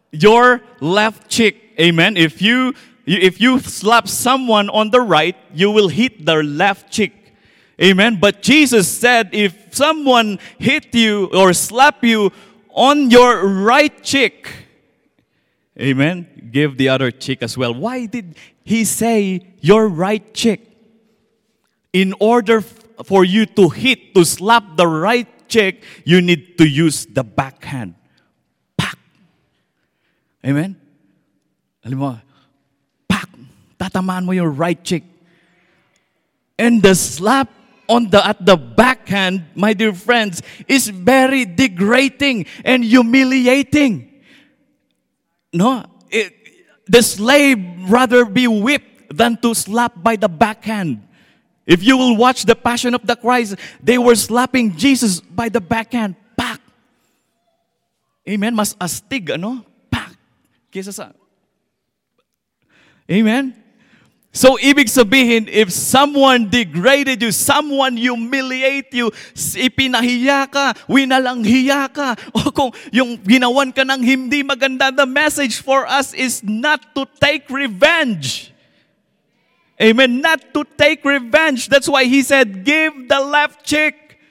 Your 0.09 0.65
left 0.81 1.29
cheek. 1.29 1.77
Amen. 1.77 2.17
If 2.17 2.41
you 2.41 2.73
if 3.05 3.39
you 3.39 3.61
slap 3.61 4.09
someone 4.09 4.67
on 4.73 4.89
the 4.89 4.99
right, 4.99 5.37
you 5.53 5.69
will 5.69 5.87
hit 5.87 6.25
their 6.25 6.41
left 6.41 6.89
cheek. 6.89 7.13
Amen. 7.77 8.17
But 8.17 8.41
Jesus 8.41 8.89
said 8.89 9.29
if 9.31 9.53
someone 9.69 10.41
hit 10.57 10.89
you 10.97 11.29
or 11.29 11.53
slap 11.53 12.01
you 12.01 12.33
on 12.77 13.09
your 13.09 13.41
right 13.65 14.03
cheek. 14.05 14.53
Amen. 15.81 16.49
Give 16.53 16.77
the 16.77 16.89
other 16.89 17.09
cheek 17.09 17.41
as 17.41 17.57
well. 17.57 17.73
Why 17.73 18.05
did 18.05 18.37
he 18.63 18.85
say 18.85 19.41
your 19.59 19.89
right 19.89 20.33
cheek? 20.33 20.61
In 21.91 22.13
order 22.21 22.61
for 22.61 23.25
you 23.25 23.45
to 23.57 23.69
hit, 23.69 24.13
to 24.13 24.23
slap 24.23 24.77
the 24.77 24.85
right 24.85 25.27
cheek, 25.49 25.83
you 26.05 26.21
need 26.21 26.57
to 26.59 26.69
use 26.69 27.05
the 27.05 27.23
backhand. 27.23 27.95
Pak. 28.77 28.97
Amen. 30.45 30.77
Alam 31.83 31.97
mo, 31.97 32.19
pak, 33.09 33.29
tatamaan 33.79 34.25
mo 34.25 34.37
yung 34.37 34.53
right 34.53 34.81
cheek. 34.83 35.03
And 36.59 36.81
the 36.81 36.93
slap 36.93 37.49
on 37.89 38.09
the 38.09 38.25
at 38.25 38.43
the 38.45 38.55
backhand, 38.55 39.45
my 39.55 39.73
dear 39.73 39.93
friends, 39.93 40.41
is 40.67 40.87
very 40.89 41.45
degrading 41.45 42.45
and 42.63 42.83
humiliating. 42.83 44.21
No, 45.53 45.85
it, 46.09 46.33
the 46.85 47.01
slave 47.01 47.57
rather 47.89 48.25
be 48.25 48.47
whipped 48.47 49.15
than 49.15 49.37
to 49.41 49.53
slap 49.53 50.03
by 50.03 50.15
the 50.15 50.27
backhand. 50.29 51.07
If 51.65 51.83
you 51.83 51.97
will 51.97 52.15
watch 52.15 52.43
the 52.43 52.55
Passion 52.55 52.95
of 52.95 53.05
the 53.05 53.15
Christ, 53.15 53.55
they 53.83 53.97
were 53.97 54.15
slapping 54.15 54.75
Jesus 54.77 55.19
by 55.19 55.49
the 55.49 55.59
backhand. 55.59 56.15
Pak! 56.37 56.61
Amen? 58.27 58.55
Mas 58.55 58.73
astig, 58.79 59.29
ano? 59.35 59.65
Pak! 59.91 60.15
Kesa 60.71 60.93
sa... 60.95 61.11
Amen? 63.11 63.66
So, 64.37 64.53
ibig 64.61 64.85
sabihin, 64.85 65.49
if 65.49 65.73
someone 65.73 66.45
degraded 66.45 67.25
you, 67.25 67.33
someone 67.33 67.97
humiliate 67.97 68.93
you, 68.93 69.09
ipinahiya 69.33 70.45
ka, 70.53 70.77
winalanghiya 70.85 71.89
ka, 71.89 72.13
o 72.37 72.53
kung 72.53 72.69
yung 72.93 73.17
ginawan 73.25 73.73
ka 73.73 73.81
ng 73.81 73.97
hindi 73.97 74.45
maganda, 74.45 74.93
the 74.93 75.09
message 75.09 75.57
for 75.57 75.89
us 75.89 76.13
is 76.13 76.45
not 76.45 76.93
to 76.93 77.09
take 77.17 77.49
revenge. 77.49 78.53
Amen. 79.81 80.21
Not 80.21 80.53
to 80.53 80.61
take 80.77 81.01
revenge. 81.01 81.65
That's 81.65 81.89
why 81.89 82.05
he 82.05 82.21
said, 82.21 82.61
give 82.61 82.93
the 83.09 83.17
left 83.17 83.65
cheek. 83.65 84.21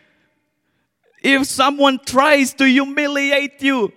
If 1.18 1.50
someone 1.50 1.98
tries 1.98 2.54
to 2.62 2.64
humiliate 2.70 3.58
you, 3.58 3.90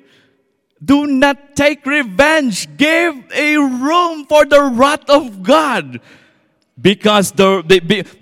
Do 0.80 1.08
not 1.08 1.60
take 1.60 1.86
revenge. 1.86 2.78
Give 2.78 3.14
a 3.36 3.58
room 3.58 4.09
for 4.30 4.46
the 4.46 4.62
wrath 4.72 5.10
of 5.10 5.42
God. 5.42 6.00
Because 6.80 7.36
the, 7.36 7.60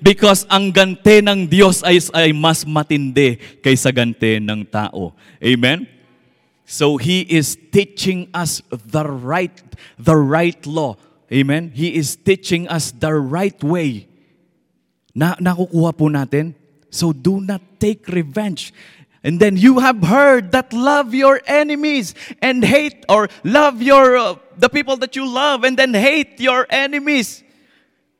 because 0.01 0.47
ang 0.49 0.73
gante 0.73 1.21
ng 1.21 1.45
Diyos 1.45 1.85
ay, 1.85 2.01
ay 2.17 2.33
mas 2.33 2.65
matindi 2.65 3.37
kaysa 3.61 3.93
gante 3.93 4.41
ng 4.41 4.65
tao. 4.65 5.13
Amen? 5.37 5.85
So 6.65 6.97
he 6.97 7.21
is 7.21 7.53
teaching 7.69 8.33
us 8.33 8.65
the 8.71 9.05
right 9.05 9.53
the 10.01 10.17
right 10.17 10.57
law. 10.65 10.97
Amen? 11.29 11.69
He 11.69 11.93
is 11.93 12.17
teaching 12.17 12.65
us 12.65 12.89
the 12.89 13.13
right 13.13 13.61
way. 13.61 14.09
Na 15.13 15.37
nakukuha 15.37 15.93
po 15.93 16.09
natin. 16.09 16.57
So 16.89 17.13
do 17.13 17.37
not 17.37 17.61
take 17.77 18.09
revenge. 18.09 18.73
And 19.27 19.41
then 19.41 19.57
you 19.57 19.79
have 19.79 20.01
heard 20.03 20.53
that 20.53 20.71
love 20.71 21.13
your 21.13 21.41
enemies 21.47 22.15
and 22.41 22.63
hate 22.63 23.03
or 23.09 23.27
love 23.43 23.81
your 23.81 24.15
uh, 24.15 24.35
the 24.57 24.69
people 24.69 24.95
that 25.03 25.17
you 25.17 25.27
love 25.27 25.65
and 25.65 25.75
then 25.75 25.93
hate 25.93 26.39
your 26.39 26.65
enemies. 26.69 27.43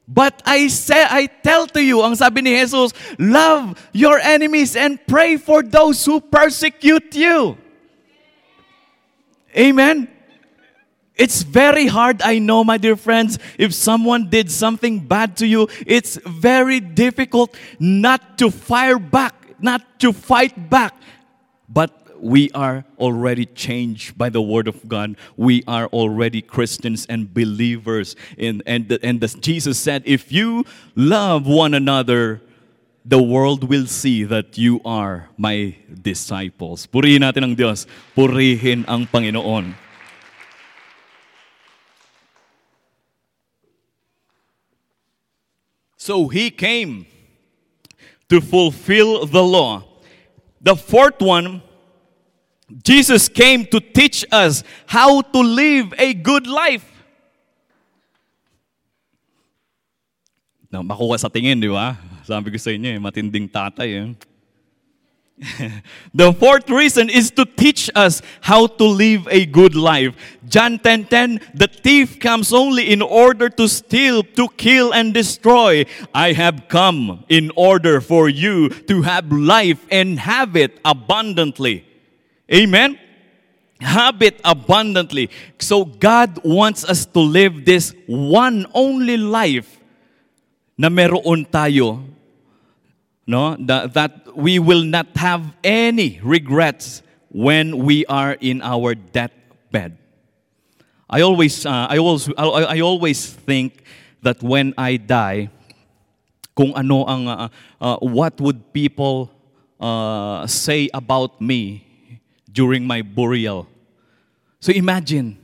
But 0.05 0.43
I 0.45 0.67
say 0.67 1.07
I 1.07 1.27
tell 1.27 1.65
to 1.67 1.81
you, 1.81 2.03
ang 2.03 2.15
sabi 2.19 2.41
ni 2.41 2.59
Jesus, 2.59 2.91
love 3.17 3.79
your 3.93 4.19
enemies 4.19 4.75
and 4.75 4.99
pray 5.07 5.37
for 5.37 5.63
those 5.63 6.03
who 6.03 6.19
persecute 6.19 7.15
you. 7.15 7.55
Amen. 9.55 10.11
It's 11.15 11.41
very 11.41 11.87
hard, 11.87 12.21
I 12.21 12.39
know, 12.39 12.65
my 12.65 12.75
dear 12.75 12.97
friends. 12.97 13.39
If 13.57 13.73
someone 13.73 14.27
did 14.27 14.51
something 14.51 14.99
bad 15.07 15.37
to 15.37 15.47
you, 15.47 15.69
it's 15.87 16.19
very 16.27 16.81
difficult 16.81 17.55
not 17.79 18.37
to 18.39 18.51
fire 18.51 18.99
back 18.99 19.46
not 19.61 19.99
to 19.99 20.13
fight 20.13 20.69
back, 20.69 20.93
but 21.69 21.91
we 22.19 22.49
are 22.51 22.83
already 22.97 23.45
changed 23.45 24.17
by 24.17 24.29
the 24.29 24.41
word 24.41 24.67
of 24.67 24.87
God. 24.87 25.15
We 25.35 25.63
are 25.67 25.87
already 25.87 26.41
Christians 26.41 27.05
and 27.09 27.33
believers. 27.33 28.15
In, 28.37 28.63
and 28.65 28.89
the, 28.89 28.99
and 29.03 29.21
the, 29.21 29.27
Jesus 29.27 29.77
said, 29.77 30.03
if 30.05 30.31
you 30.31 30.65
love 30.95 31.45
one 31.45 31.73
another, 31.73 32.41
the 33.05 33.21
world 33.21 33.63
will 33.63 33.87
see 33.87 34.23
that 34.25 34.57
you 34.57 34.81
are 34.83 35.29
my 35.37 35.75
disciples. 36.01 36.87
Purihin 36.87 37.23
natin 37.23 37.43
ang 37.43 37.55
Diyos. 37.55 37.87
Purihin 38.15 38.83
ang 38.87 39.07
Panginoon. 39.07 39.75
So 45.95 46.27
he 46.27 46.51
came 46.51 47.05
to 48.29 48.41
fulfill 48.41 49.25
the 49.25 49.43
law. 49.43 49.83
The 50.61 50.75
fourth 50.75 51.21
one, 51.21 51.61
Jesus 52.83 53.29
came 53.29 53.65
to 53.71 53.79
teach 53.79 54.25
us 54.31 54.63
how 54.85 55.21
to 55.21 55.39
live 55.39 55.93
a 55.97 56.13
good 56.13 56.47
life. 56.47 56.85
Na 60.67 60.83
makuha 60.83 61.15
sa 61.15 61.31
tingin, 61.31 61.63
di 61.63 61.71
ba? 61.71 61.95
Sabi 62.27 62.51
ko 62.51 62.59
sa 62.59 62.75
inyo, 62.75 62.91
eh, 62.91 62.99
matinding 62.99 63.47
tatay. 63.47 63.89
Eh. 63.95 64.07
the 66.15 66.33
fourth 66.33 66.67
reason 66.69 67.09
is 67.09 67.29
to 67.29 67.45
teach 67.45 67.91
us 67.93 68.21
how 68.41 68.65
to 68.65 68.83
live 68.83 69.27
a 69.29 69.45
good 69.45 69.75
life. 69.75 70.15
John 70.49 70.79
10:10 70.79 71.09
10, 71.09 71.39
10, 71.39 71.41
The 71.53 71.67
thief 71.67 72.19
comes 72.19 72.51
only 72.51 72.89
in 72.89 73.01
order 73.03 73.47
to 73.49 73.67
steal, 73.67 74.23
to 74.33 74.47
kill 74.57 74.93
and 74.93 75.13
destroy. 75.13 75.85
I 76.13 76.33
have 76.33 76.67
come 76.67 77.23
in 77.29 77.51
order 77.55 78.01
for 78.01 78.29
you 78.29 78.69
to 78.89 79.03
have 79.03 79.31
life 79.31 79.85
and 79.91 80.17
have 80.17 80.55
it 80.55 80.79
abundantly. 80.83 81.85
Amen. 82.51 82.97
Have 83.79 84.23
it 84.23 84.41
abundantly. 84.43 85.29
So 85.59 85.85
God 85.85 86.41
wants 86.43 86.81
us 86.83 87.05
to 87.13 87.19
live 87.19 87.63
this 87.63 87.93
one 88.07 88.65
only 88.73 89.17
life 89.17 89.77
na 90.77 90.89
meron 90.89 91.45
tayo 91.45 92.05
no 93.25 93.57
that, 93.59 93.93
that 93.93 94.26
we 94.37 94.59
will 94.59 94.83
not 94.83 95.17
have 95.17 95.41
any 95.63 96.21
regrets 96.21 97.01
when 97.29 97.79
we 97.79 98.05
are 98.05 98.37
in 98.39 98.61
our 98.61 98.93
deathbed. 98.93 99.97
I 101.09 101.21
always 101.21 101.65
uh, 101.65 101.87
i 101.89 101.97
always 101.97 102.29
I, 102.37 102.79
always 102.81 103.25
think 103.25 103.81
that 104.21 104.43
when 104.43 104.75
i 104.77 104.97
die 104.97 105.49
kung 106.53 106.75
ano 106.75 107.05
ang 107.05 107.23
uh, 107.27 107.49
uh, 107.81 107.97
what 108.03 108.37
would 108.37 108.73
people 108.73 109.31
uh, 109.79 110.45
say 110.45 110.89
about 110.93 111.41
me 111.41 111.87
during 112.51 112.85
my 112.85 113.01
burial? 113.01 113.65
So 114.59 114.69
imagine 114.69 115.39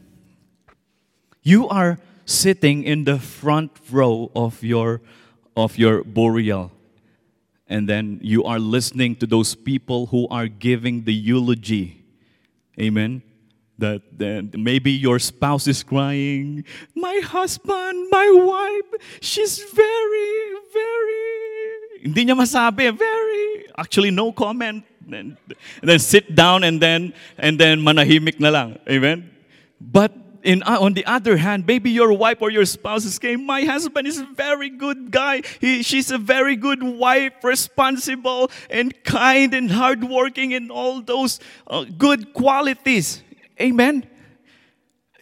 you 1.41 1.65
are 1.65 1.97
sitting 2.25 2.83
in 2.83 3.05
the 3.09 3.17
front 3.17 3.71
row 3.89 4.29
of 4.35 4.61
your 4.61 5.01
of 5.55 5.81
your 5.81 6.03
burial 6.03 6.72
and 7.67 7.87
then 7.87 8.19
you 8.21 8.43
are 8.43 8.59
listening 8.59 9.15
to 9.17 9.25
those 9.25 9.55
people 9.55 10.07
who 10.07 10.27
are 10.29 10.47
giving 10.47 11.03
the 11.03 11.13
eulogy. 11.13 12.03
Amen. 12.79 13.21
That, 13.77 14.01
that 14.19 14.57
maybe 14.57 14.91
your 14.91 15.17
spouse 15.19 15.67
is 15.67 15.81
crying, 15.83 16.63
my 16.95 17.21
husband, 17.25 18.07
my 18.11 18.29
wife, 18.31 19.01
she's 19.19 19.63
very, 19.73 20.33
very, 20.71 21.33
hindi 22.03 22.25
niya 22.25 22.37
masabi, 22.37 22.95
very, 22.95 23.65
actually 23.77 24.11
no 24.11 24.31
comment. 24.31 24.85
And, 25.11 25.35
and 25.81 25.89
then 25.89 25.99
sit 25.99 26.35
down 26.35 26.63
and 26.63 26.79
then, 26.79 27.13
and 27.37 27.59
then 27.59 27.79
manahimik 27.79 28.39
na 28.39 28.49
lang. 28.49 28.79
Amen. 28.87 29.31
But 29.81 30.22
in, 30.43 30.61
uh, 30.63 30.77
on 30.79 30.93
the 30.93 31.05
other 31.05 31.37
hand, 31.37 31.65
maybe 31.65 31.89
your 31.89 32.11
wife 32.13 32.41
or 32.41 32.51
your 32.51 32.65
spouse 32.65 33.05
is 33.05 33.15
saying, 33.15 33.45
My 33.45 33.63
husband 33.63 34.07
is 34.07 34.19
a 34.19 34.27
very 34.35 34.69
good 34.69 35.09
guy. 35.09 35.41
He, 35.59 35.83
she's 35.83 36.11
a 36.11 36.17
very 36.17 36.55
good 36.55 36.83
wife, 36.83 37.33
responsible 37.43 38.51
and 38.69 38.91
kind 39.03 39.53
and 39.53 39.71
hardworking 39.71 40.53
and 40.53 40.69
all 40.69 41.01
those 41.01 41.39
uh, 41.67 41.85
good 41.97 42.33
qualities. 42.33 43.23
Amen? 43.59 44.05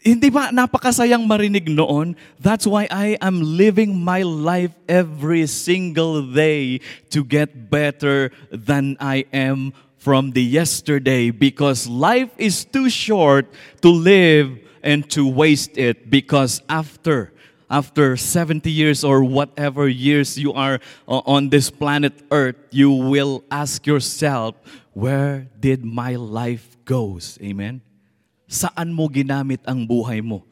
Hindi 0.01 0.33
ba 0.33 0.49
napakasayang 0.49 1.29
marinig 1.29 1.69
noon? 1.69 2.17
That's 2.41 2.65
why 2.65 2.89
I 2.89 3.21
am 3.21 3.37
living 3.45 3.93
my 4.01 4.25
life 4.25 4.73
every 4.89 5.45
single 5.45 6.25
day 6.25 6.81
to 7.13 7.21
get 7.21 7.69
better 7.69 8.33
than 8.49 8.97
I 8.97 9.29
am 9.29 9.77
from 10.01 10.33
the 10.33 10.41
yesterday 10.41 11.29
because 11.29 11.85
life 11.85 12.33
is 12.41 12.65
too 12.65 12.89
short 12.89 13.45
to 13.85 13.93
live 13.93 14.57
and 14.83 15.09
to 15.11 15.27
waste 15.27 15.77
it 15.77 16.09
because 16.09 16.61
after 16.69 17.31
after 17.71 18.17
70 18.19 18.67
years 18.69 19.03
or 19.03 19.23
whatever 19.23 19.87
years 19.87 20.37
you 20.37 20.51
are 20.51 20.83
uh, 21.07 21.23
on 21.23 21.47
this 21.47 21.71
planet 21.71 22.13
earth 22.29 22.59
you 22.69 22.91
will 22.91 23.43
ask 23.49 23.87
yourself 23.87 24.55
where 24.91 25.47
did 25.59 25.83
my 25.83 26.15
life 26.15 26.75
goes? 26.83 27.39
Amen? 27.39 27.79
Saan 28.51 28.91
mo 28.91 29.07
ginamit 29.07 29.63
ang 29.63 29.87
buhay 29.87 30.19
mo? 30.19 30.43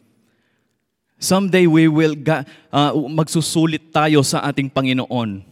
Someday 1.19 1.67
we 1.67 1.91
will 1.91 2.15
ga, 2.15 2.47
uh, 2.71 2.95
magsusulit 3.11 3.91
tayo 3.91 4.23
sa 4.23 4.39
ating 4.47 4.71
Panginoon 4.71 5.43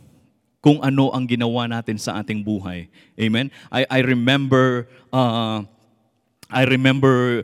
kung 0.64 0.80
ano 0.80 1.12
ang 1.12 1.28
ginawa 1.28 1.68
natin 1.68 2.00
sa 2.00 2.24
ating 2.24 2.40
buhay. 2.40 2.88
Amen? 3.20 3.52
I 3.68 3.84
i 3.92 4.00
remember 4.00 4.88
uh, 5.12 5.68
I 6.48 6.64
remember 6.64 7.44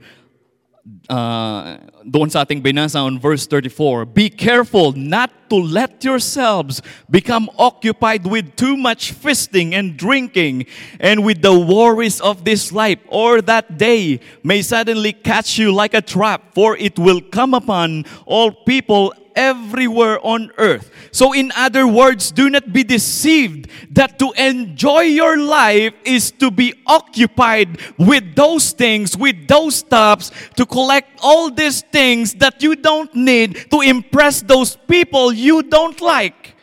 uh, 1.07 1.77
doon 2.03 2.27
sa 2.27 2.43
ating 2.43 2.59
binasa 2.59 2.99
on 2.99 3.15
verse 3.15 3.47
34, 3.47 4.05
Be 4.05 4.27
careful 4.29 4.91
not 4.91 5.31
to 5.47 5.55
let 5.55 6.03
yourselves 6.03 6.81
become 7.09 7.47
occupied 7.57 8.27
with 8.27 8.55
too 8.55 8.75
much 8.75 9.11
feasting 9.15 9.75
and 9.75 9.95
drinking 9.95 10.65
and 10.99 11.23
with 11.23 11.41
the 11.41 11.55
worries 11.55 12.19
of 12.19 12.43
this 12.43 12.71
life, 12.71 12.99
or 13.07 13.41
that 13.41 13.77
day 13.77 14.19
may 14.43 14.61
suddenly 14.61 15.13
catch 15.13 15.57
you 15.57 15.71
like 15.71 15.93
a 15.93 16.01
trap, 16.01 16.53
for 16.53 16.75
it 16.75 16.99
will 16.99 17.21
come 17.21 17.53
upon 17.53 18.03
all 18.25 18.51
people 18.51 19.13
everywhere 19.35 20.19
on 20.25 20.51
earth. 20.57 20.91
So, 21.11 21.33
in 21.33 21.51
other 21.55 21.87
words, 21.87 22.31
do 22.31 22.49
not 22.49 22.73
be 22.73 22.83
deceived 22.83 23.69
that 23.91 24.19
to 24.19 24.31
enjoy 24.37 25.01
your 25.01 25.37
life 25.37 25.93
is 26.03 26.31
to 26.39 26.51
be 26.51 26.73
occupied 26.87 27.79
with 27.97 28.35
those 28.35 28.71
things, 28.71 29.17
with 29.17 29.47
those 29.47 29.75
stuffs, 29.75 30.31
to 30.55 30.65
collect 30.65 31.19
all 31.21 31.51
these 31.51 31.81
things 31.81 32.33
that 32.35 32.63
you 32.63 32.75
don't 32.75 33.13
need 33.15 33.69
to 33.71 33.81
impress 33.81 34.41
those 34.41 34.75
people 34.75 35.31
you 35.31 35.63
don't 35.63 36.01
like. 36.01 36.53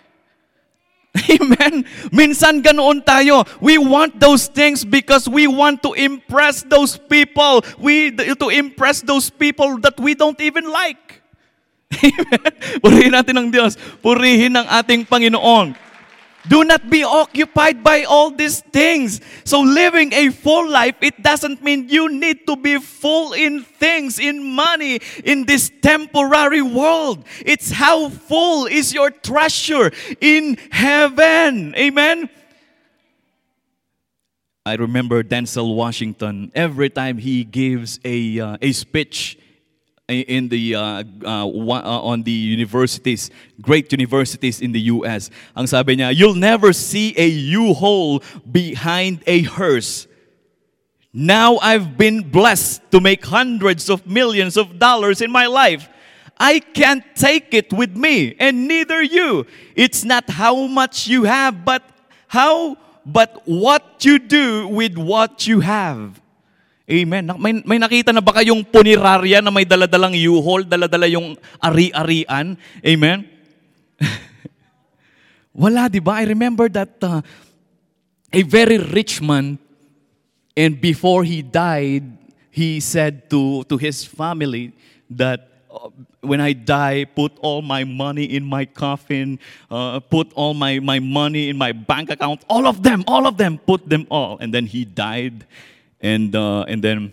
Amen. 1.30 1.84
Minsan 2.14 2.62
ganoon 2.62 3.02
tayo. 3.02 3.42
We 3.60 3.78
want 3.78 4.20
those 4.20 4.46
things 4.46 4.84
because 4.84 5.28
we 5.28 5.46
want 5.46 5.82
to 5.82 5.92
impress 5.94 6.62
those 6.62 6.96
people. 6.96 7.62
We 7.78 8.14
to 8.14 8.48
impress 8.48 9.02
those 9.02 9.28
people 9.28 9.78
that 9.82 9.98
we 9.98 10.14
don't 10.14 10.38
even 10.40 10.70
like. 10.70 11.19
Amen. 11.90 12.52
Purihin 12.82 13.12
natin 13.12 13.34
ang 13.36 13.48
Diyos. 13.50 13.74
Purihin 14.00 14.54
ang 14.54 14.66
ating 14.70 15.04
Panginoon. 15.04 15.74
Do 16.48 16.64
not 16.64 16.88
be 16.88 17.04
occupied 17.04 17.84
by 17.84 18.08
all 18.08 18.32
these 18.32 18.64
things. 18.72 19.20
So, 19.44 19.60
living 19.60 20.14
a 20.14 20.30
full 20.32 20.72
life, 20.72 20.96
it 21.02 21.20
doesn't 21.20 21.60
mean 21.62 21.92
you 21.92 22.08
need 22.08 22.46
to 22.46 22.56
be 22.56 22.80
full 22.80 23.34
in 23.36 23.60
things, 23.60 24.18
in 24.18 24.40
money, 24.40 25.04
in 25.22 25.44
this 25.44 25.70
temporary 25.82 26.62
world. 26.62 27.28
It's 27.44 27.70
how 27.70 28.08
full 28.08 28.64
is 28.64 28.94
your 28.94 29.10
treasure 29.10 29.92
in 30.20 30.56
heaven. 30.72 31.76
Amen. 31.76 32.30
I 34.64 34.74
remember 34.80 35.22
Denzel 35.22 35.74
Washington, 35.76 36.52
every 36.54 36.88
time 36.88 37.18
he 37.18 37.44
gives 37.44 38.00
a, 38.04 38.40
uh, 38.40 38.56
a 38.62 38.72
speech, 38.72 39.36
in 40.10 40.48
the 40.48 40.74
uh, 40.74 41.04
uh, 41.24 41.46
uh, 41.46 42.00
on 42.02 42.22
the 42.22 42.32
universities, 42.32 43.30
great 43.60 43.90
universities 43.92 44.60
in 44.60 44.72
the 44.72 44.80
US. 44.92 45.30
Ang 45.56 45.66
sabi 45.66 45.96
niya, 45.96 46.14
you'll 46.14 46.34
never 46.34 46.72
see 46.72 47.14
a 47.16 47.26
U-Haul 47.26 48.22
behind 48.50 49.22
a 49.26 49.42
hearse. 49.42 50.06
Now 51.12 51.58
I've 51.58 51.96
been 51.98 52.30
blessed 52.30 52.90
to 52.92 53.00
make 53.00 53.24
hundreds 53.24 53.90
of 53.90 54.06
millions 54.06 54.56
of 54.56 54.78
dollars 54.78 55.20
in 55.20 55.30
my 55.30 55.46
life. 55.46 55.88
I 56.38 56.60
can't 56.60 57.04
take 57.14 57.52
it 57.52 57.72
with 57.72 57.96
me, 57.96 58.34
and 58.38 58.66
neither 58.66 59.02
you. 59.02 59.46
It's 59.76 60.04
not 60.04 60.30
how 60.30 60.66
much 60.66 61.06
you 61.06 61.24
have, 61.24 61.64
but 61.64 61.82
how, 62.28 62.78
but 63.04 63.42
what 63.44 64.04
you 64.04 64.18
do 64.18 64.66
with 64.68 64.96
what 64.96 65.46
you 65.46 65.60
have. 65.60 66.19
Amen. 66.90 67.22
May, 67.38 67.52
may 67.62 67.78
nakita 67.78 68.10
na 68.10 68.18
ba 68.18 68.34
kayong 68.34 68.66
punirarya 68.66 69.38
na 69.38 69.54
may 69.54 69.62
daladalang 69.62 70.10
U-Haul, 70.10 70.66
daladala 70.66 71.06
yung 71.06 71.38
ari-arian? 71.62 72.58
Amen? 72.82 73.30
Wala, 75.62 75.86
di 75.86 76.02
ba? 76.02 76.18
I 76.18 76.26
remember 76.26 76.66
that 76.66 76.98
uh, 76.98 77.22
a 78.34 78.42
very 78.42 78.82
rich 78.82 79.22
man, 79.22 79.54
and 80.58 80.82
before 80.82 81.22
he 81.22 81.46
died, 81.46 82.10
he 82.50 82.82
said 82.82 83.30
to, 83.30 83.62
to 83.70 83.78
his 83.78 84.02
family 84.02 84.74
that 85.14 85.46
uh, 85.70 85.94
when 86.26 86.40
I 86.42 86.58
die, 86.58 87.06
put 87.06 87.38
all 87.38 87.62
my 87.62 87.84
money 87.86 88.34
in 88.34 88.42
my 88.42 88.66
coffin, 88.66 89.38
uh, 89.70 90.00
put 90.00 90.32
all 90.34 90.54
my, 90.54 90.80
my 90.80 90.98
money 90.98 91.48
in 91.48 91.56
my 91.56 91.70
bank 91.70 92.10
account, 92.10 92.42
all 92.50 92.66
of 92.66 92.82
them, 92.82 93.04
all 93.06 93.28
of 93.30 93.38
them, 93.38 93.58
put 93.58 93.88
them 93.88 94.10
all. 94.10 94.38
And 94.42 94.52
then 94.52 94.66
he 94.66 94.84
died. 94.84 95.46
And, 96.00 96.34
uh, 96.34 96.62
and 96.62 96.82
then 96.82 97.12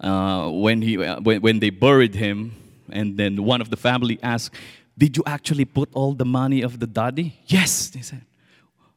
uh, 0.00 0.50
when, 0.50 0.82
he, 0.82 0.96
uh, 0.98 1.20
when, 1.20 1.40
when 1.40 1.58
they 1.60 1.70
buried 1.70 2.14
him, 2.14 2.54
and 2.90 3.16
then 3.16 3.44
one 3.44 3.60
of 3.60 3.70
the 3.70 3.76
family 3.76 4.18
asked, 4.22 4.54
Did 4.96 5.16
you 5.16 5.22
actually 5.26 5.64
put 5.64 5.90
all 5.92 6.12
the 6.12 6.24
money 6.24 6.62
of 6.62 6.80
the 6.80 6.86
daddy? 6.86 7.38
Yes, 7.46 7.88
they 7.90 8.00
said. 8.00 8.22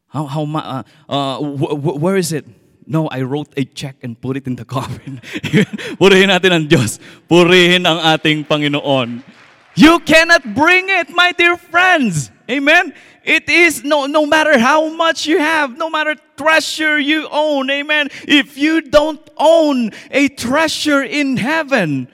How, 0.07 0.25
how 0.25 0.43
uh, 0.43 0.83
uh, 1.07 1.37
wh- 1.39 1.77
wh- 1.77 2.01
where 2.01 2.17
is 2.17 2.33
it? 2.33 2.45
No, 2.87 3.07
I 3.07 3.21
wrote 3.21 3.53
a 3.55 3.63
check 3.63 3.97
and 4.01 4.19
put 4.19 4.35
it 4.35 4.47
in 4.47 4.55
the 4.55 4.65
coffin. 4.75 5.21
Purihin 6.01 6.27
natin 6.27 6.51
ang 6.51 6.65
Diyos. 6.67 6.99
Purihin 7.29 7.85
ang 7.85 8.01
ating 8.01 8.43
Panginoon. 8.43 9.23
You 9.75 9.99
cannot 10.03 10.43
bring 10.53 10.89
it, 10.89 11.07
my 11.15 11.31
dear 11.31 11.55
friends. 11.55 12.31
Amen. 12.51 12.91
It 13.23 13.47
is 13.47 13.79
no, 13.87 14.11
no 14.11 14.27
matter 14.27 14.59
how 14.59 14.91
much 14.91 15.23
you 15.23 15.39
have, 15.39 15.77
no 15.79 15.87
matter 15.87 16.19
treasure 16.35 16.99
you 16.99 17.29
own, 17.31 17.71
amen. 17.71 18.09
If 18.27 18.59
you 18.59 18.83
don't 18.83 19.23
own 19.39 19.95
a 20.11 20.27
treasure 20.27 20.99
in 20.99 21.39
heaven, 21.39 22.11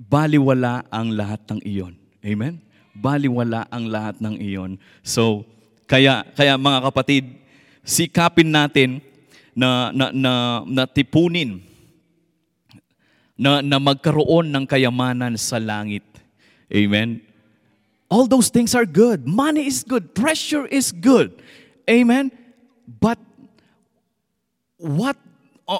baliwala 0.00 0.88
ang 0.90 1.14
lahat 1.14 1.44
ng 1.52 1.60
iyon. 1.62 1.94
Amen? 2.26 2.58
Baliwala 2.96 3.68
ang 3.70 3.86
lahat 3.92 4.18
ng 4.18 4.40
iyon. 4.40 4.80
So, 5.06 5.44
kaya, 5.86 6.24
kaya 6.34 6.56
mga 6.56 6.90
kapatid, 6.90 7.24
sikapin 7.86 8.50
natin 8.50 9.04
na, 9.54 9.92
na, 9.92 10.10
na, 10.10 10.32
na 10.64 10.82
tipunin, 10.88 11.62
na, 13.36 13.60
na 13.60 13.76
magkaroon 13.76 14.48
ng 14.48 14.64
kayamanan 14.64 15.36
sa 15.36 15.60
langit. 15.60 16.02
Amen? 16.72 17.25
All 18.08 18.26
those 18.26 18.48
things 18.48 18.74
are 18.74 18.86
good. 18.86 19.26
Money 19.26 19.66
is 19.66 19.82
good. 19.82 20.14
Pressure 20.14 20.66
is 20.66 20.92
good. 20.92 21.42
Amen. 21.88 22.30
But 22.86 23.18
what 24.78 25.16
uh, 25.66 25.78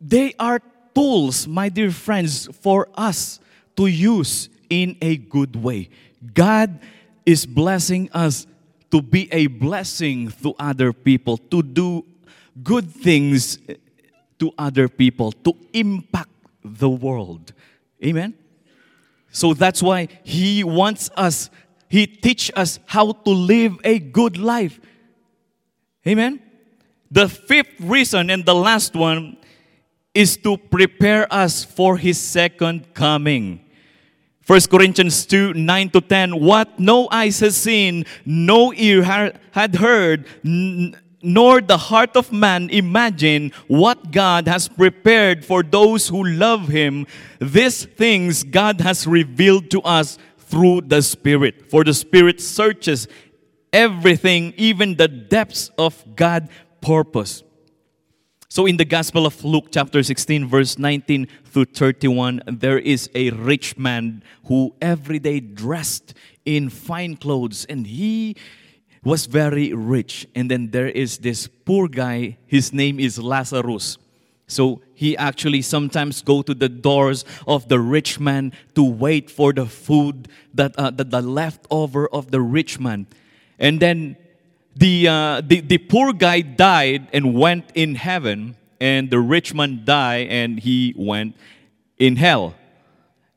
they 0.00 0.34
are 0.38 0.60
tools, 0.94 1.46
my 1.46 1.68
dear 1.68 1.90
friends, 1.90 2.48
for 2.60 2.88
us 2.94 3.40
to 3.76 3.86
use 3.86 4.48
in 4.68 4.96
a 5.00 5.16
good 5.16 5.56
way. 5.56 5.88
God 6.34 6.80
is 7.24 7.46
blessing 7.46 8.10
us 8.12 8.46
to 8.90 9.00
be 9.00 9.32
a 9.32 9.46
blessing 9.46 10.32
to 10.42 10.54
other 10.58 10.92
people, 10.92 11.36
to 11.36 11.62
do 11.62 12.04
good 12.62 12.90
things 12.90 13.58
to 14.38 14.52
other 14.58 14.88
people, 14.88 15.32
to 15.32 15.54
impact 15.72 16.30
the 16.64 16.88
world. 16.88 17.52
Amen. 18.04 18.34
So 19.30 19.54
that's 19.54 19.82
why 19.82 20.08
He 20.22 20.64
wants 20.64 21.10
us, 21.16 21.50
He 21.88 22.06
teach 22.06 22.50
us 22.56 22.78
how 22.86 23.12
to 23.12 23.30
live 23.30 23.78
a 23.84 23.98
good 23.98 24.36
life. 24.36 24.80
Amen? 26.06 26.40
The 27.10 27.28
fifth 27.28 27.80
reason 27.80 28.30
and 28.30 28.44
the 28.44 28.54
last 28.54 28.94
one 28.94 29.36
is 30.14 30.36
to 30.38 30.56
prepare 30.56 31.32
us 31.32 31.64
for 31.64 31.96
His 31.96 32.20
second 32.20 32.94
coming. 32.94 33.64
1 34.46 34.60
Corinthians 34.70 35.26
2 35.26 35.52
9 35.52 35.90
to 35.90 36.00
10. 36.00 36.40
What 36.40 36.80
no 36.80 37.06
eyes 37.10 37.40
has 37.40 37.54
seen, 37.54 38.06
no 38.24 38.72
ear 38.72 39.02
had 39.52 39.76
heard, 39.76 40.24
nor 41.22 41.60
the 41.60 41.76
heart 41.76 42.16
of 42.16 42.32
man 42.32 42.70
imagine 42.70 43.52
what 43.66 44.10
God 44.10 44.46
has 44.46 44.68
prepared 44.68 45.44
for 45.44 45.62
those 45.62 46.08
who 46.08 46.24
love 46.24 46.68
Him. 46.68 47.06
These 47.40 47.84
things 47.84 48.44
God 48.44 48.80
has 48.80 49.06
revealed 49.06 49.70
to 49.70 49.80
us 49.82 50.18
through 50.38 50.82
the 50.82 51.02
Spirit. 51.02 51.70
For 51.70 51.84
the 51.84 51.94
Spirit 51.94 52.40
searches 52.40 53.08
everything, 53.72 54.54
even 54.56 54.96
the 54.96 55.08
depths 55.08 55.70
of 55.76 56.04
God's 56.16 56.50
purpose. 56.80 57.42
So, 58.50 58.64
in 58.64 58.78
the 58.78 58.86
Gospel 58.86 59.26
of 59.26 59.44
Luke, 59.44 59.66
chapter 59.70 60.02
16, 60.02 60.48
verse 60.48 60.78
19 60.78 61.28
through 61.44 61.66
31, 61.66 62.40
there 62.46 62.78
is 62.78 63.10
a 63.14 63.28
rich 63.30 63.76
man 63.76 64.22
who 64.46 64.74
every 64.80 65.18
day 65.18 65.38
dressed 65.40 66.14
in 66.46 66.70
fine 66.70 67.16
clothes, 67.16 67.66
and 67.66 67.86
he 67.86 68.36
was 69.04 69.26
very 69.26 69.72
rich. 69.72 70.26
And 70.34 70.50
then 70.50 70.70
there 70.70 70.88
is 70.88 71.18
this 71.18 71.46
poor 71.46 71.88
guy, 71.88 72.38
his 72.46 72.72
name 72.72 72.98
is 73.00 73.18
Lazarus. 73.18 73.98
So 74.46 74.80
he 74.94 75.16
actually 75.16 75.62
sometimes 75.62 76.22
go 76.22 76.42
to 76.42 76.54
the 76.54 76.68
doors 76.68 77.24
of 77.46 77.68
the 77.68 77.78
rich 77.78 78.18
man 78.18 78.52
to 78.74 78.82
wait 78.82 79.30
for 79.30 79.52
the 79.52 79.66
food 79.66 80.28
that 80.54 80.74
uh, 80.78 80.90
the, 80.90 81.04
the 81.04 81.20
leftover 81.20 82.08
of 82.08 82.30
the 82.30 82.40
rich 82.40 82.80
man. 82.80 83.06
And 83.58 83.78
then 83.78 84.16
the, 84.74 85.08
uh, 85.08 85.42
the, 85.44 85.60
the 85.60 85.78
poor 85.78 86.12
guy 86.12 86.40
died 86.40 87.08
and 87.12 87.34
went 87.34 87.72
in 87.74 87.94
heaven, 87.96 88.56
and 88.80 89.10
the 89.10 89.18
rich 89.18 89.52
man 89.52 89.84
died 89.84 90.28
and 90.28 90.58
he 90.58 90.94
went 90.96 91.36
in 91.98 92.16
hell. 92.16 92.54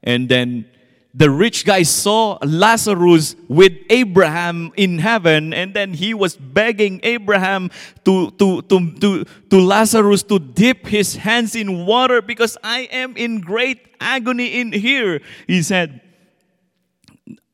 And 0.04 0.30
then 0.30 0.66
the 1.14 1.30
rich 1.30 1.66
guy 1.66 1.84
saw 1.84 2.38
Lazarus 2.42 3.36
with 3.48 3.74
Abraham 3.90 4.72
in 4.78 5.00
heaven, 5.00 5.54
and 5.54 5.74
then 5.74 5.94
he 5.94 6.14
was 6.14 6.38
begging 6.38 7.00
Abraham 7.04 7.70
to, 8.06 8.32
to, 8.32 8.62
to, 8.64 8.92
to, 9.00 9.26
to 9.50 9.60
Lazarus 9.60 10.24
to 10.24 10.40
dip 10.40 10.88
his 10.88 11.18
hands 11.18 11.56
in 11.56 11.86
water 11.86 12.22
because 12.22 12.58
I 12.64 12.82
am 12.92 13.18
in 13.18 13.42
great 13.42 13.80
agony 14.00 14.60
in 14.60 14.72
here. 14.72 15.22
He 15.48 15.62
said, 15.62 16.02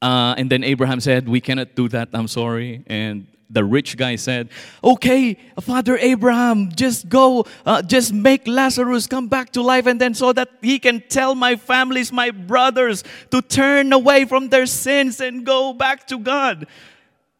uh, 0.02 0.36
and 0.38 0.52
then 0.52 0.64
Abraham 0.64 1.00
said, 1.00 1.28
We 1.28 1.42
cannot 1.42 1.76
do 1.76 1.90
that, 1.90 2.10
I'm 2.14 2.28
sorry. 2.28 2.84
And 2.86 3.26
the 3.50 3.64
rich 3.64 3.98
guy 3.98 4.16
said, 4.16 4.50
Okay, 4.84 5.38
Father 5.62 5.98
Abraham, 5.98 6.72
just 6.74 7.10
go, 7.10 7.46
uh, 7.66 7.82
just 7.82 8.14
make 8.14 8.48
Lazarus 8.48 9.08
come 9.08 9.28
back 9.28 9.52
to 9.52 9.62
life, 9.62 9.86
and 9.86 10.02
then 10.02 10.14
so 10.14 10.34
that 10.34 10.50
he 10.62 10.80
can 10.80 11.02
tell 11.10 11.36
my 11.36 11.56
families, 11.56 12.12
my 12.12 12.32
brothers, 12.32 13.04
to 13.32 13.42
turn 13.42 13.94
away 13.94 14.26
from 14.26 14.50
their 14.50 14.66
sins 14.66 15.22
and 15.22 15.46
go 15.46 15.74
back 15.74 16.08
to 16.08 16.20
God. 16.20 16.68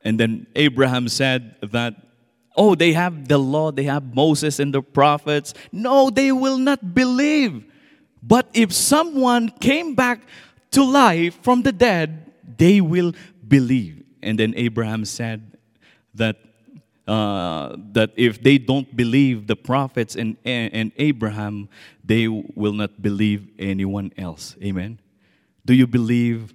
And 0.02 0.20
then 0.20 0.48
Abraham 0.56 1.08
said 1.08 1.56
that, 1.62 1.96
Oh, 2.56 2.74
they 2.74 2.94
have 2.94 3.28
the 3.28 3.38
law, 3.38 3.72
they 3.72 3.84
have 3.84 4.16
Moses 4.16 4.60
and 4.60 4.74
the 4.74 4.82
prophets. 4.82 5.54
No, 5.72 6.10
they 6.10 6.32
will 6.32 6.58
not 6.58 6.96
believe. 6.96 7.64
But 8.24 8.50
if 8.54 8.74
someone 8.74 9.50
came 9.50 9.94
back 9.94 10.22
to 10.72 10.84
life 10.84 11.38
from 11.44 11.62
the 11.62 11.72
dead, 11.72 12.32
they 12.58 12.82
will 12.82 13.14
believe. 13.48 14.04
And 14.24 14.40
then 14.40 14.54
Abraham 14.58 15.06
said, 15.06 15.57
that 16.18 16.38
uh, 17.08 17.78
that 17.94 18.12
if 18.18 18.44
they 18.44 18.58
don't 18.58 18.94
believe 18.94 19.48
the 19.48 19.56
prophets 19.56 20.16
and, 20.18 20.36
and 20.44 20.92
Abraham, 20.98 21.70
they 22.04 22.28
will 22.28 22.74
not 22.74 23.02
believe 23.02 23.48
anyone 23.58 24.12
else. 24.18 24.58
Amen. 24.62 25.00
Do 25.66 25.74
you 25.74 25.88
believe 25.88 26.54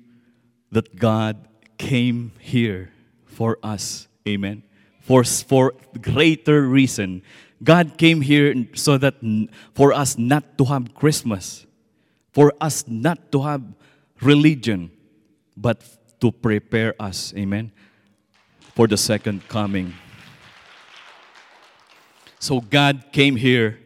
that 0.70 0.94
God 0.96 1.48
came 1.78 2.32
here 2.38 2.90
for 3.24 3.58
us? 3.62 4.08
Amen. 4.28 4.62
For, 5.00 5.24
for 5.24 5.72
greater 6.02 6.68
reason. 6.68 7.22
God 7.64 7.96
came 7.96 8.20
here 8.20 8.54
so 8.74 8.98
that 8.98 9.14
for 9.74 9.94
us 9.94 10.18
not 10.18 10.58
to 10.58 10.66
have 10.66 10.94
Christmas, 10.94 11.64
for 12.30 12.52
us 12.60 12.84
not 12.86 13.32
to 13.32 13.40
have 13.40 13.62
religion, 14.20 14.90
but 15.56 15.82
to 16.20 16.30
prepare 16.30 16.94
us. 17.00 17.32
Amen 17.38 17.72
for 18.74 18.86
the 18.86 18.96
second 18.96 19.46
coming. 19.48 19.94
So 22.38 22.60
God 22.60 23.12
came 23.12 23.36
here. 23.36 23.78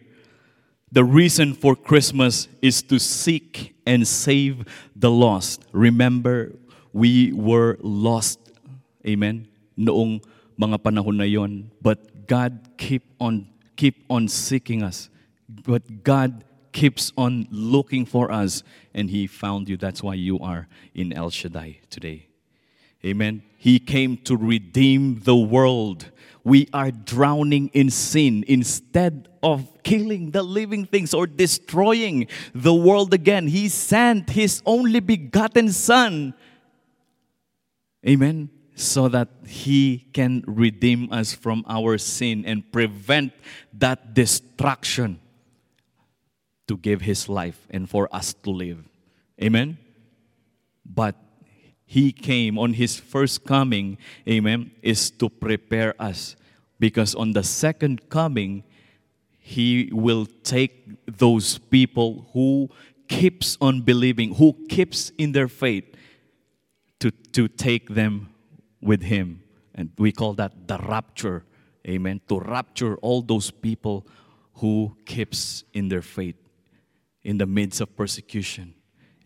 The 0.91 1.05
reason 1.05 1.53
for 1.53 1.77
Christmas 1.77 2.49
is 2.63 2.83
to 2.85 2.99
seek 2.99 3.75
and 3.85 4.07
save 4.07 4.65
the 4.95 5.11
lost. 5.11 5.65
Remember, 5.73 6.57
we 6.93 7.33
were 7.33 7.77
lost. 7.83 8.41
Amen. 9.07 9.49
Noong 9.77 10.25
mga 10.59 10.79
panahon 10.81 11.21
na 11.21 11.29
yon, 11.29 11.71
but 11.83 12.27
God 12.27 12.59
keep 12.81 13.05
on 13.21 13.47
keep 13.77 14.05
on 14.09 14.27
seeking 14.27 14.83
us. 14.83 15.11
But 15.49 16.03
God 16.03 16.45
keeps 16.73 17.13
on 17.17 17.47
looking 17.51 18.05
for 18.05 18.33
us 18.33 18.63
and 18.95 19.11
he 19.11 19.27
found 19.27 19.69
you. 19.69 19.77
That's 19.77 20.03
why 20.03 20.15
you 20.15 20.41
are 20.41 20.67
in 20.95 21.13
El 21.13 21.31
Shaddai 21.31 21.81
today. 21.91 22.26
Amen. 23.05 23.43
He 23.59 23.79
came 23.79 24.17
to 24.19 24.37
redeem 24.37 25.21
the 25.21 25.37
world. 25.37 26.11
We 26.45 26.69
are 26.73 26.91
drowning 26.91 27.69
in 27.73 27.91
sin 27.91 28.45
instead 28.47 29.29
of 29.43 29.83
killing 29.83 30.31
the 30.31 30.43
living 30.43 30.87
things 30.87 31.13
or 31.13 31.27
destroying 31.27 32.29
the 32.55 32.75
world 32.75 33.13
again. 33.13 33.49
He 33.49 33.69
sent 33.69 34.31
His 34.31 34.63
only 34.65 35.01
begotten 35.01 35.73
Son. 35.73 36.35
Amen. 38.07 38.51
So 38.75 39.09
that 39.09 39.29
He 39.47 40.07
can 40.13 40.45
redeem 40.47 41.13
us 41.13 41.33
from 41.33 41.65
our 41.67 41.99
sin 41.99 42.45
and 42.47 42.71
prevent 42.71 43.33
that 43.73 44.15
destruction 44.15 45.21
to 46.69 46.77
give 46.77 47.01
His 47.01 47.29
life 47.29 47.67
and 47.71 47.89
for 47.89 48.09
us 48.15 48.35
to 48.45 48.51
live. 48.51 48.85
Amen. 49.43 49.79
But 50.85 51.17
he 51.87 52.11
came 52.11 52.59
on 52.59 52.75
his 52.75 52.99
first 52.99 53.45
coming, 53.45 53.97
amen, 54.29 54.73
is 54.83 55.11
to 55.13 55.29
prepare 55.29 55.95
us. 56.03 56.35
Because 56.81 57.15
on 57.15 57.33
the 57.33 57.45
second 57.45 58.11
coming, 58.11 58.65
he 59.39 59.89
will 59.93 60.27
take 60.43 60.89
those 61.07 61.59
people 61.59 62.27
who 62.33 62.69
keeps 63.07 63.57
on 63.61 63.83
believing, 63.83 64.35
who 64.35 64.53
keeps 64.69 65.11
in 65.17 65.31
their 65.31 65.47
faith, 65.47 65.85
to, 66.99 67.13
to 67.33 67.47
take 67.47 67.91
them 67.91 68.31
with 68.81 69.03
him. 69.03 69.43
And 69.73 69.91
we 69.97 70.11
call 70.11 70.35
that 70.35 70.67
the 70.67 70.79
rapture. 70.79 71.45
Amen. 71.87 72.21
To 72.29 72.41
rapture 72.41 72.97
all 72.97 73.23
those 73.23 73.53
people 73.53 74.07
who 74.55 74.97
keeps 75.05 75.63
in 75.73 75.89
their 75.89 76.03
faith 76.03 76.37
in 77.23 77.39
the 77.39 77.47
midst 77.47 77.81
of 77.81 77.97
persecution. 77.97 78.75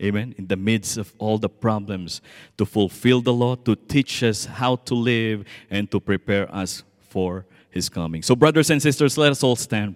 Amen. 0.01 0.33
In 0.37 0.47
the 0.47 0.55
midst 0.55 0.97
of 0.97 1.13
all 1.19 1.37
the 1.37 1.49
problems, 1.49 2.21
to 2.57 2.65
fulfill 2.65 3.21
the 3.21 3.33
law, 3.33 3.55
to 3.55 3.75
teach 3.75 4.23
us 4.23 4.45
how 4.45 4.77
to 4.77 4.95
live, 4.95 5.45
and 5.69 5.89
to 5.91 5.99
prepare 5.99 6.53
us 6.53 6.83
for 6.99 7.45
His 7.69 7.87
coming. 7.87 8.23
So, 8.23 8.35
brothers 8.35 8.69
and 8.71 8.81
sisters, 8.81 9.17
let 9.17 9.31
us 9.31 9.43
all 9.43 9.55
stand. 9.55 9.95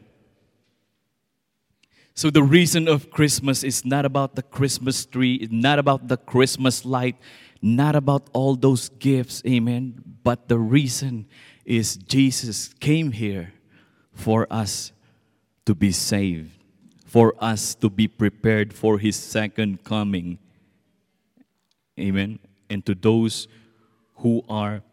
So, 2.14 2.30
the 2.30 2.44
reason 2.44 2.88
of 2.88 3.10
Christmas 3.10 3.64
is 3.64 3.84
not 3.84 4.06
about 4.06 4.36
the 4.36 4.44
Christmas 4.44 5.06
tree, 5.06 5.48
not 5.50 5.80
about 5.80 6.08
the 6.08 6.18
Christmas 6.18 6.86
light, 6.86 7.18
not 7.62 7.96
about 7.96 8.30
all 8.32 8.56
those 8.56 8.90
gifts. 8.90 9.42
Amen. 9.48 10.02
But 10.24 10.48
the 10.48 10.60
reason 10.60 11.26
is 11.66 11.98
Jesus 11.98 12.74
came 12.80 13.12
here 13.12 13.54
for 14.14 14.46
us 14.52 14.92
to 15.66 15.74
be 15.74 15.92
saved 15.92 16.55
for 17.16 17.32
us 17.40 17.72
to 17.80 17.88
be 17.88 18.12
prepared 18.12 18.74
for 18.76 19.00
His 19.00 19.16
second 19.16 19.88
coming. 19.88 20.38
Amen. 21.98 22.40
And 22.70 22.86
to 22.86 22.94
those 22.94 23.48
who 24.20 24.44
are 24.50 24.84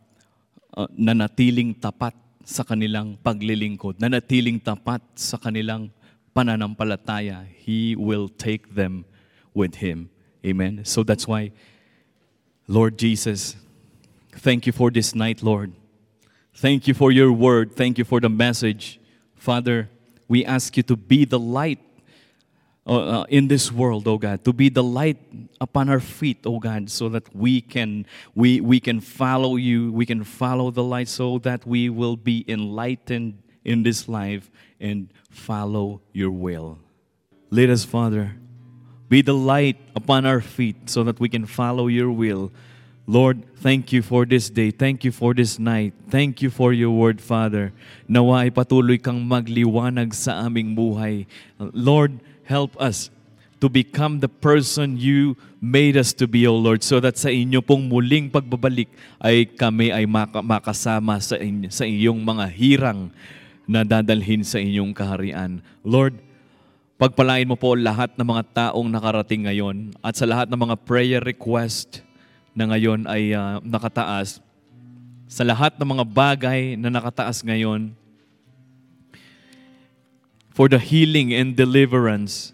uh, 0.71 0.87
nanatiling 0.95 1.75
tapat 1.83 2.15
sa 2.47 2.63
kanilang 2.63 3.19
paglilingkod, 3.27 3.99
nanatiling 3.99 4.63
tapat 4.63 5.03
sa 5.19 5.35
kanilang 5.35 5.91
pananampalataya, 6.31 7.43
He 7.59 7.99
will 7.99 8.31
take 8.31 8.71
them 8.71 9.03
with 9.51 9.83
Him. 9.83 10.07
Amen. 10.47 10.87
So 10.87 11.03
that's 11.03 11.27
why, 11.27 11.51
Lord 12.71 13.03
Jesus, 13.03 13.59
thank 14.31 14.71
you 14.71 14.73
for 14.73 14.95
this 14.95 15.11
night, 15.11 15.43
Lord. 15.43 15.75
Thank 16.55 16.87
you 16.87 16.95
for 16.95 17.11
your 17.11 17.35
word. 17.35 17.75
Thank 17.75 17.99
you 17.99 18.07
for 18.07 18.23
the 18.23 18.31
message. 18.31 19.03
Father, 19.35 19.91
we 20.31 20.47
ask 20.47 20.79
you 20.79 20.87
to 20.87 20.95
be 20.95 21.27
the 21.27 21.43
light 21.43 21.83
uh, 22.87 23.21
uh, 23.21 23.25
in 23.29 23.47
this 23.47 23.71
world, 23.71 24.09
oh 24.09 24.19
God, 24.19 24.45
to 24.45 24.53
be 24.53 24.69
the 24.69 24.83
light 24.83 25.19
upon 25.61 25.89
our 25.89 26.01
feet, 26.01 26.39
oh 26.45 26.59
God, 26.59 26.91
so 26.91 27.09
that 27.11 27.23
we 27.35 27.61
can 27.61 28.07
we 28.35 28.61
we 28.61 28.81
can 28.81 28.99
follow 29.01 29.55
you, 29.55 29.93
we 29.93 30.05
can 30.05 30.25
follow 30.25 30.71
the 30.71 30.83
light, 30.83 31.07
so 31.07 31.39
that 31.47 31.65
we 31.67 31.89
will 31.89 32.17
be 32.17 32.45
enlightened 32.49 33.39
in 33.65 33.85
this 33.85 34.09
life 34.09 34.51
and 34.81 35.09
follow 35.31 36.03
your 36.13 36.31
will. 36.31 36.79
Let 37.51 37.71
us, 37.71 37.85
Father, 37.85 38.35
be 39.09 39.23
the 39.23 39.35
light 39.35 39.79
upon 39.95 40.27
our 40.27 40.41
feet, 40.41 40.91
so 40.91 41.05
that 41.05 41.21
we 41.21 41.29
can 41.29 41.47
follow 41.47 41.87
your 41.87 42.11
will. 42.11 42.51
Lord, 43.07 43.43
thank 43.59 43.93
you 43.93 44.03
for 44.03 44.25
this 44.25 44.51
day. 44.51 44.71
Thank 44.71 45.05
you 45.05 45.11
for 45.11 45.35
this 45.35 45.59
night. 45.59 45.93
Thank 46.09 46.41
you 46.41 46.51
for 46.51 46.73
your 46.73 46.91
word, 46.91 47.21
Father. 47.21 47.73
Nawa 48.09 48.47
ay 48.47 48.51
patuloy 48.51 48.99
kang 48.99 49.23
magliwanag 49.27 50.15
sa 50.15 50.47
aming 50.47 50.75
buhay. 50.75 51.27
Lord, 51.59 52.19
help 52.47 52.75
us 52.81 53.13
to 53.63 53.71
become 53.71 54.19
the 54.19 54.27
person 54.27 54.99
you 54.99 55.39
made 55.63 55.95
us 55.95 56.11
to 56.11 56.27
be, 56.27 56.43
O 56.51 56.59
Lord, 56.59 56.83
so 56.83 56.99
that 56.99 57.15
sa 57.15 57.31
inyo 57.31 57.63
pong 57.63 57.87
muling 57.87 58.27
pagbabalik 58.27 58.91
ay 59.23 59.47
kami 59.47 59.95
ay 59.95 60.03
makasama 60.43 61.23
sa, 61.23 61.39
inyo, 61.39 61.71
sa 61.71 61.87
iyong 61.87 62.19
mga 62.19 62.51
hirang 62.51 63.15
na 63.63 63.87
dadalhin 63.87 64.43
sa 64.43 64.59
inyong 64.59 64.91
kaharian. 64.91 65.63
Lord, 65.87 66.19
pagpalain 66.99 67.47
mo 67.47 67.55
po 67.55 67.79
lahat 67.79 68.11
ng 68.19 68.27
mga 68.27 68.43
taong 68.51 68.91
nakarating 68.91 69.47
ngayon 69.47 69.95
at 70.03 70.19
sa 70.19 70.27
lahat 70.27 70.51
ng 70.51 70.59
mga 70.59 70.77
prayer 70.83 71.23
request 71.23 72.03
na 72.59 72.67
ngayon 72.67 73.07
ay 73.07 73.31
uh, 73.31 73.63
nakataas, 73.63 74.43
sa 75.31 75.47
lahat 75.47 75.79
ng 75.79 75.87
mga 75.87 76.05
bagay 76.05 76.61
na 76.75 76.91
nakataas 76.91 77.41
ngayon, 77.41 77.95
for 80.53 80.69
the 80.69 80.79
healing 80.79 81.33
and 81.33 81.57
deliverance. 81.57 82.53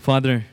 Father, 0.00 0.48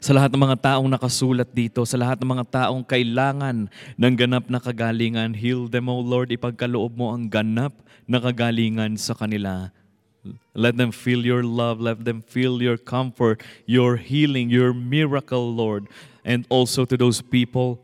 sa 0.00 0.16
lahat 0.16 0.32
ng 0.32 0.40
mga 0.40 0.58
taong 0.58 0.88
nakasulat 0.88 1.52
dito, 1.52 1.84
sa 1.84 2.00
lahat 2.00 2.18
ng 2.18 2.30
mga 2.32 2.46
taong 2.48 2.80
kailangan 2.82 3.68
ng 3.94 4.14
ganap 4.16 4.48
na 4.48 4.56
kagalingan, 4.56 5.36
heal 5.36 5.68
them, 5.68 5.92
O 5.92 6.00
Lord, 6.00 6.32
ipagkaloob 6.32 6.96
mo 6.96 7.12
ang 7.12 7.28
ganap 7.28 7.76
na 8.08 8.18
kagalingan 8.18 8.96
sa 8.96 9.12
kanila. 9.12 9.68
Let 10.56 10.80
them 10.80 10.92
feel 10.92 11.24
your 11.24 11.44
love. 11.44 11.80
Let 11.80 12.04
them 12.04 12.24
feel 12.24 12.60
your 12.60 12.76
comfort, 12.76 13.44
your 13.64 13.96
healing, 13.96 14.48
your 14.48 14.72
miracle, 14.72 15.52
Lord. 15.52 15.88
And 16.24 16.44
also 16.48 16.84
to 16.84 16.96
those 16.96 17.20
people 17.20 17.80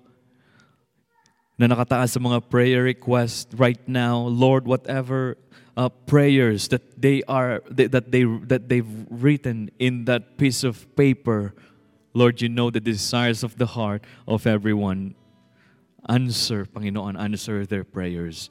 na 1.59 1.67
nakataas 1.67 2.13
sa 2.13 2.21
mga 2.21 2.45
prayer 2.53 2.85
request 2.85 3.53
right 3.57 3.81
now, 3.89 4.21
Lord, 4.21 4.69
whatever 4.69 5.41
uh, 5.77 5.89
prayers 5.89 6.69
that 6.69 6.85
they 7.01 7.23
are 7.29 7.61
that 7.69 8.13
they 8.13 8.25
that 8.49 8.69
they've 8.69 8.95
written 9.09 9.71
in 9.79 10.05
that 10.05 10.37
piece 10.37 10.65
of 10.65 10.85
paper, 10.97 11.55
Lord, 12.13 12.41
you 12.41 12.49
know 12.49 12.71
the 12.71 12.81
desires 12.81 13.45
of 13.45 13.57
the 13.57 13.67
heart 13.77 14.05
of 14.29 14.47
everyone. 14.47 15.15
Answer, 16.09 16.65
Panginoon, 16.65 17.19
answer 17.19 17.67
their 17.67 17.85
prayers. 17.85 18.49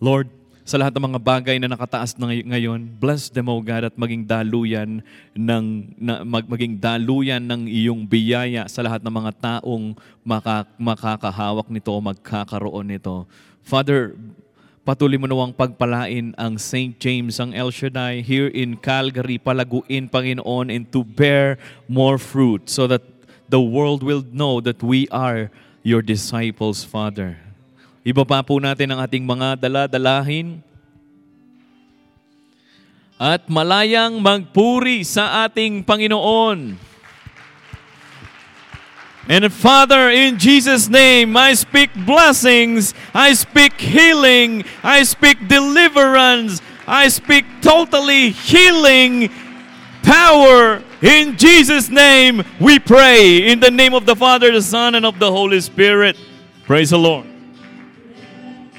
Lord, 0.00 0.30
sa 0.66 0.82
lahat 0.82 0.98
ng 0.98 1.14
mga 1.14 1.20
bagay 1.22 1.56
na 1.62 1.70
nakataas 1.70 2.18
na 2.18 2.26
ngay- 2.26 2.42
ngayon, 2.42 2.90
bless 2.98 3.30
them, 3.30 3.46
O 3.46 3.62
God, 3.62 3.86
at 3.86 3.94
maging 3.94 4.26
daluyan 4.26 4.98
ng 5.30 5.64
na, 5.94 6.26
mag, 6.26 6.42
maging 6.42 6.74
daluyan 6.74 7.38
ng 7.38 7.70
iyong 7.70 8.02
biyaya 8.02 8.66
sa 8.66 8.82
lahat 8.82 8.98
ng 8.98 9.14
mga 9.14 9.32
taong 9.38 9.94
maka, 10.26 10.66
makakahawak 10.74 11.70
nito 11.70 11.94
o 11.94 12.02
magkakaroon 12.02 12.82
nito. 12.82 13.30
Father, 13.62 14.18
patuloy 14.82 15.14
mo 15.22 15.30
nawang 15.30 15.54
pagpalain 15.54 16.34
ang 16.34 16.58
St. 16.58 16.98
James, 16.98 17.38
ang 17.38 17.54
El 17.54 17.70
Shaddai 17.70 18.26
here 18.26 18.50
in 18.50 18.74
Calgary, 18.74 19.38
palaguin, 19.38 20.10
Panginoon, 20.10 20.74
and 20.74 20.90
to 20.90 21.06
bear 21.06 21.62
more 21.86 22.18
fruit 22.18 22.66
so 22.66 22.90
that 22.90 23.06
the 23.46 23.62
world 23.62 24.02
will 24.02 24.26
know 24.34 24.58
that 24.58 24.82
we 24.82 25.06
are 25.14 25.46
your 25.86 26.02
disciples, 26.02 26.82
Father. 26.82 27.45
Ibaba 28.06 28.38
po 28.46 28.62
natin 28.62 28.94
ang 28.94 29.02
ating 29.02 29.26
mga 29.26 29.58
dala-dalahin 29.58 30.62
at 33.18 33.50
malayang 33.50 34.22
magpuri 34.22 35.02
sa 35.02 35.42
ating 35.42 35.82
Panginoon. 35.82 36.78
And 39.26 39.44
Father, 39.50 40.14
in 40.14 40.38
Jesus' 40.38 40.86
name, 40.86 41.34
I 41.34 41.58
speak 41.58 41.90
blessings, 42.06 42.94
I 43.10 43.34
speak 43.34 43.74
healing, 43.74 44.62
I 44.86 45.02
speak 45.02 45.50
deliverance, 45.50 46.62
I 46.86 47.10
speak 47.10 47.42
totally 47.58 48.30
healing 48.30 49.34
power. 50.06 50.78
In 51.02 51.34
Jesus' 51.34 51.90
name, 51.90 52.46
we 52.62 52.78
pray. 52.78 53.50
In 53.50 53.58
the 53.58 53.74
name 53.74 53.98
of 53.98 54.06
the 54.06 54.14
Father, 54.14 54.54
the 54.54 54.62
Son, 54.62 54.94
and 54.94 55.02
of 55.02 55.18
the 55.18 55.26
Holy 55.26 55.58
Spirit. 55.58 56.14
Praise 56.62 56.94
the 56.94 57.02
Lord. 57.02 57.35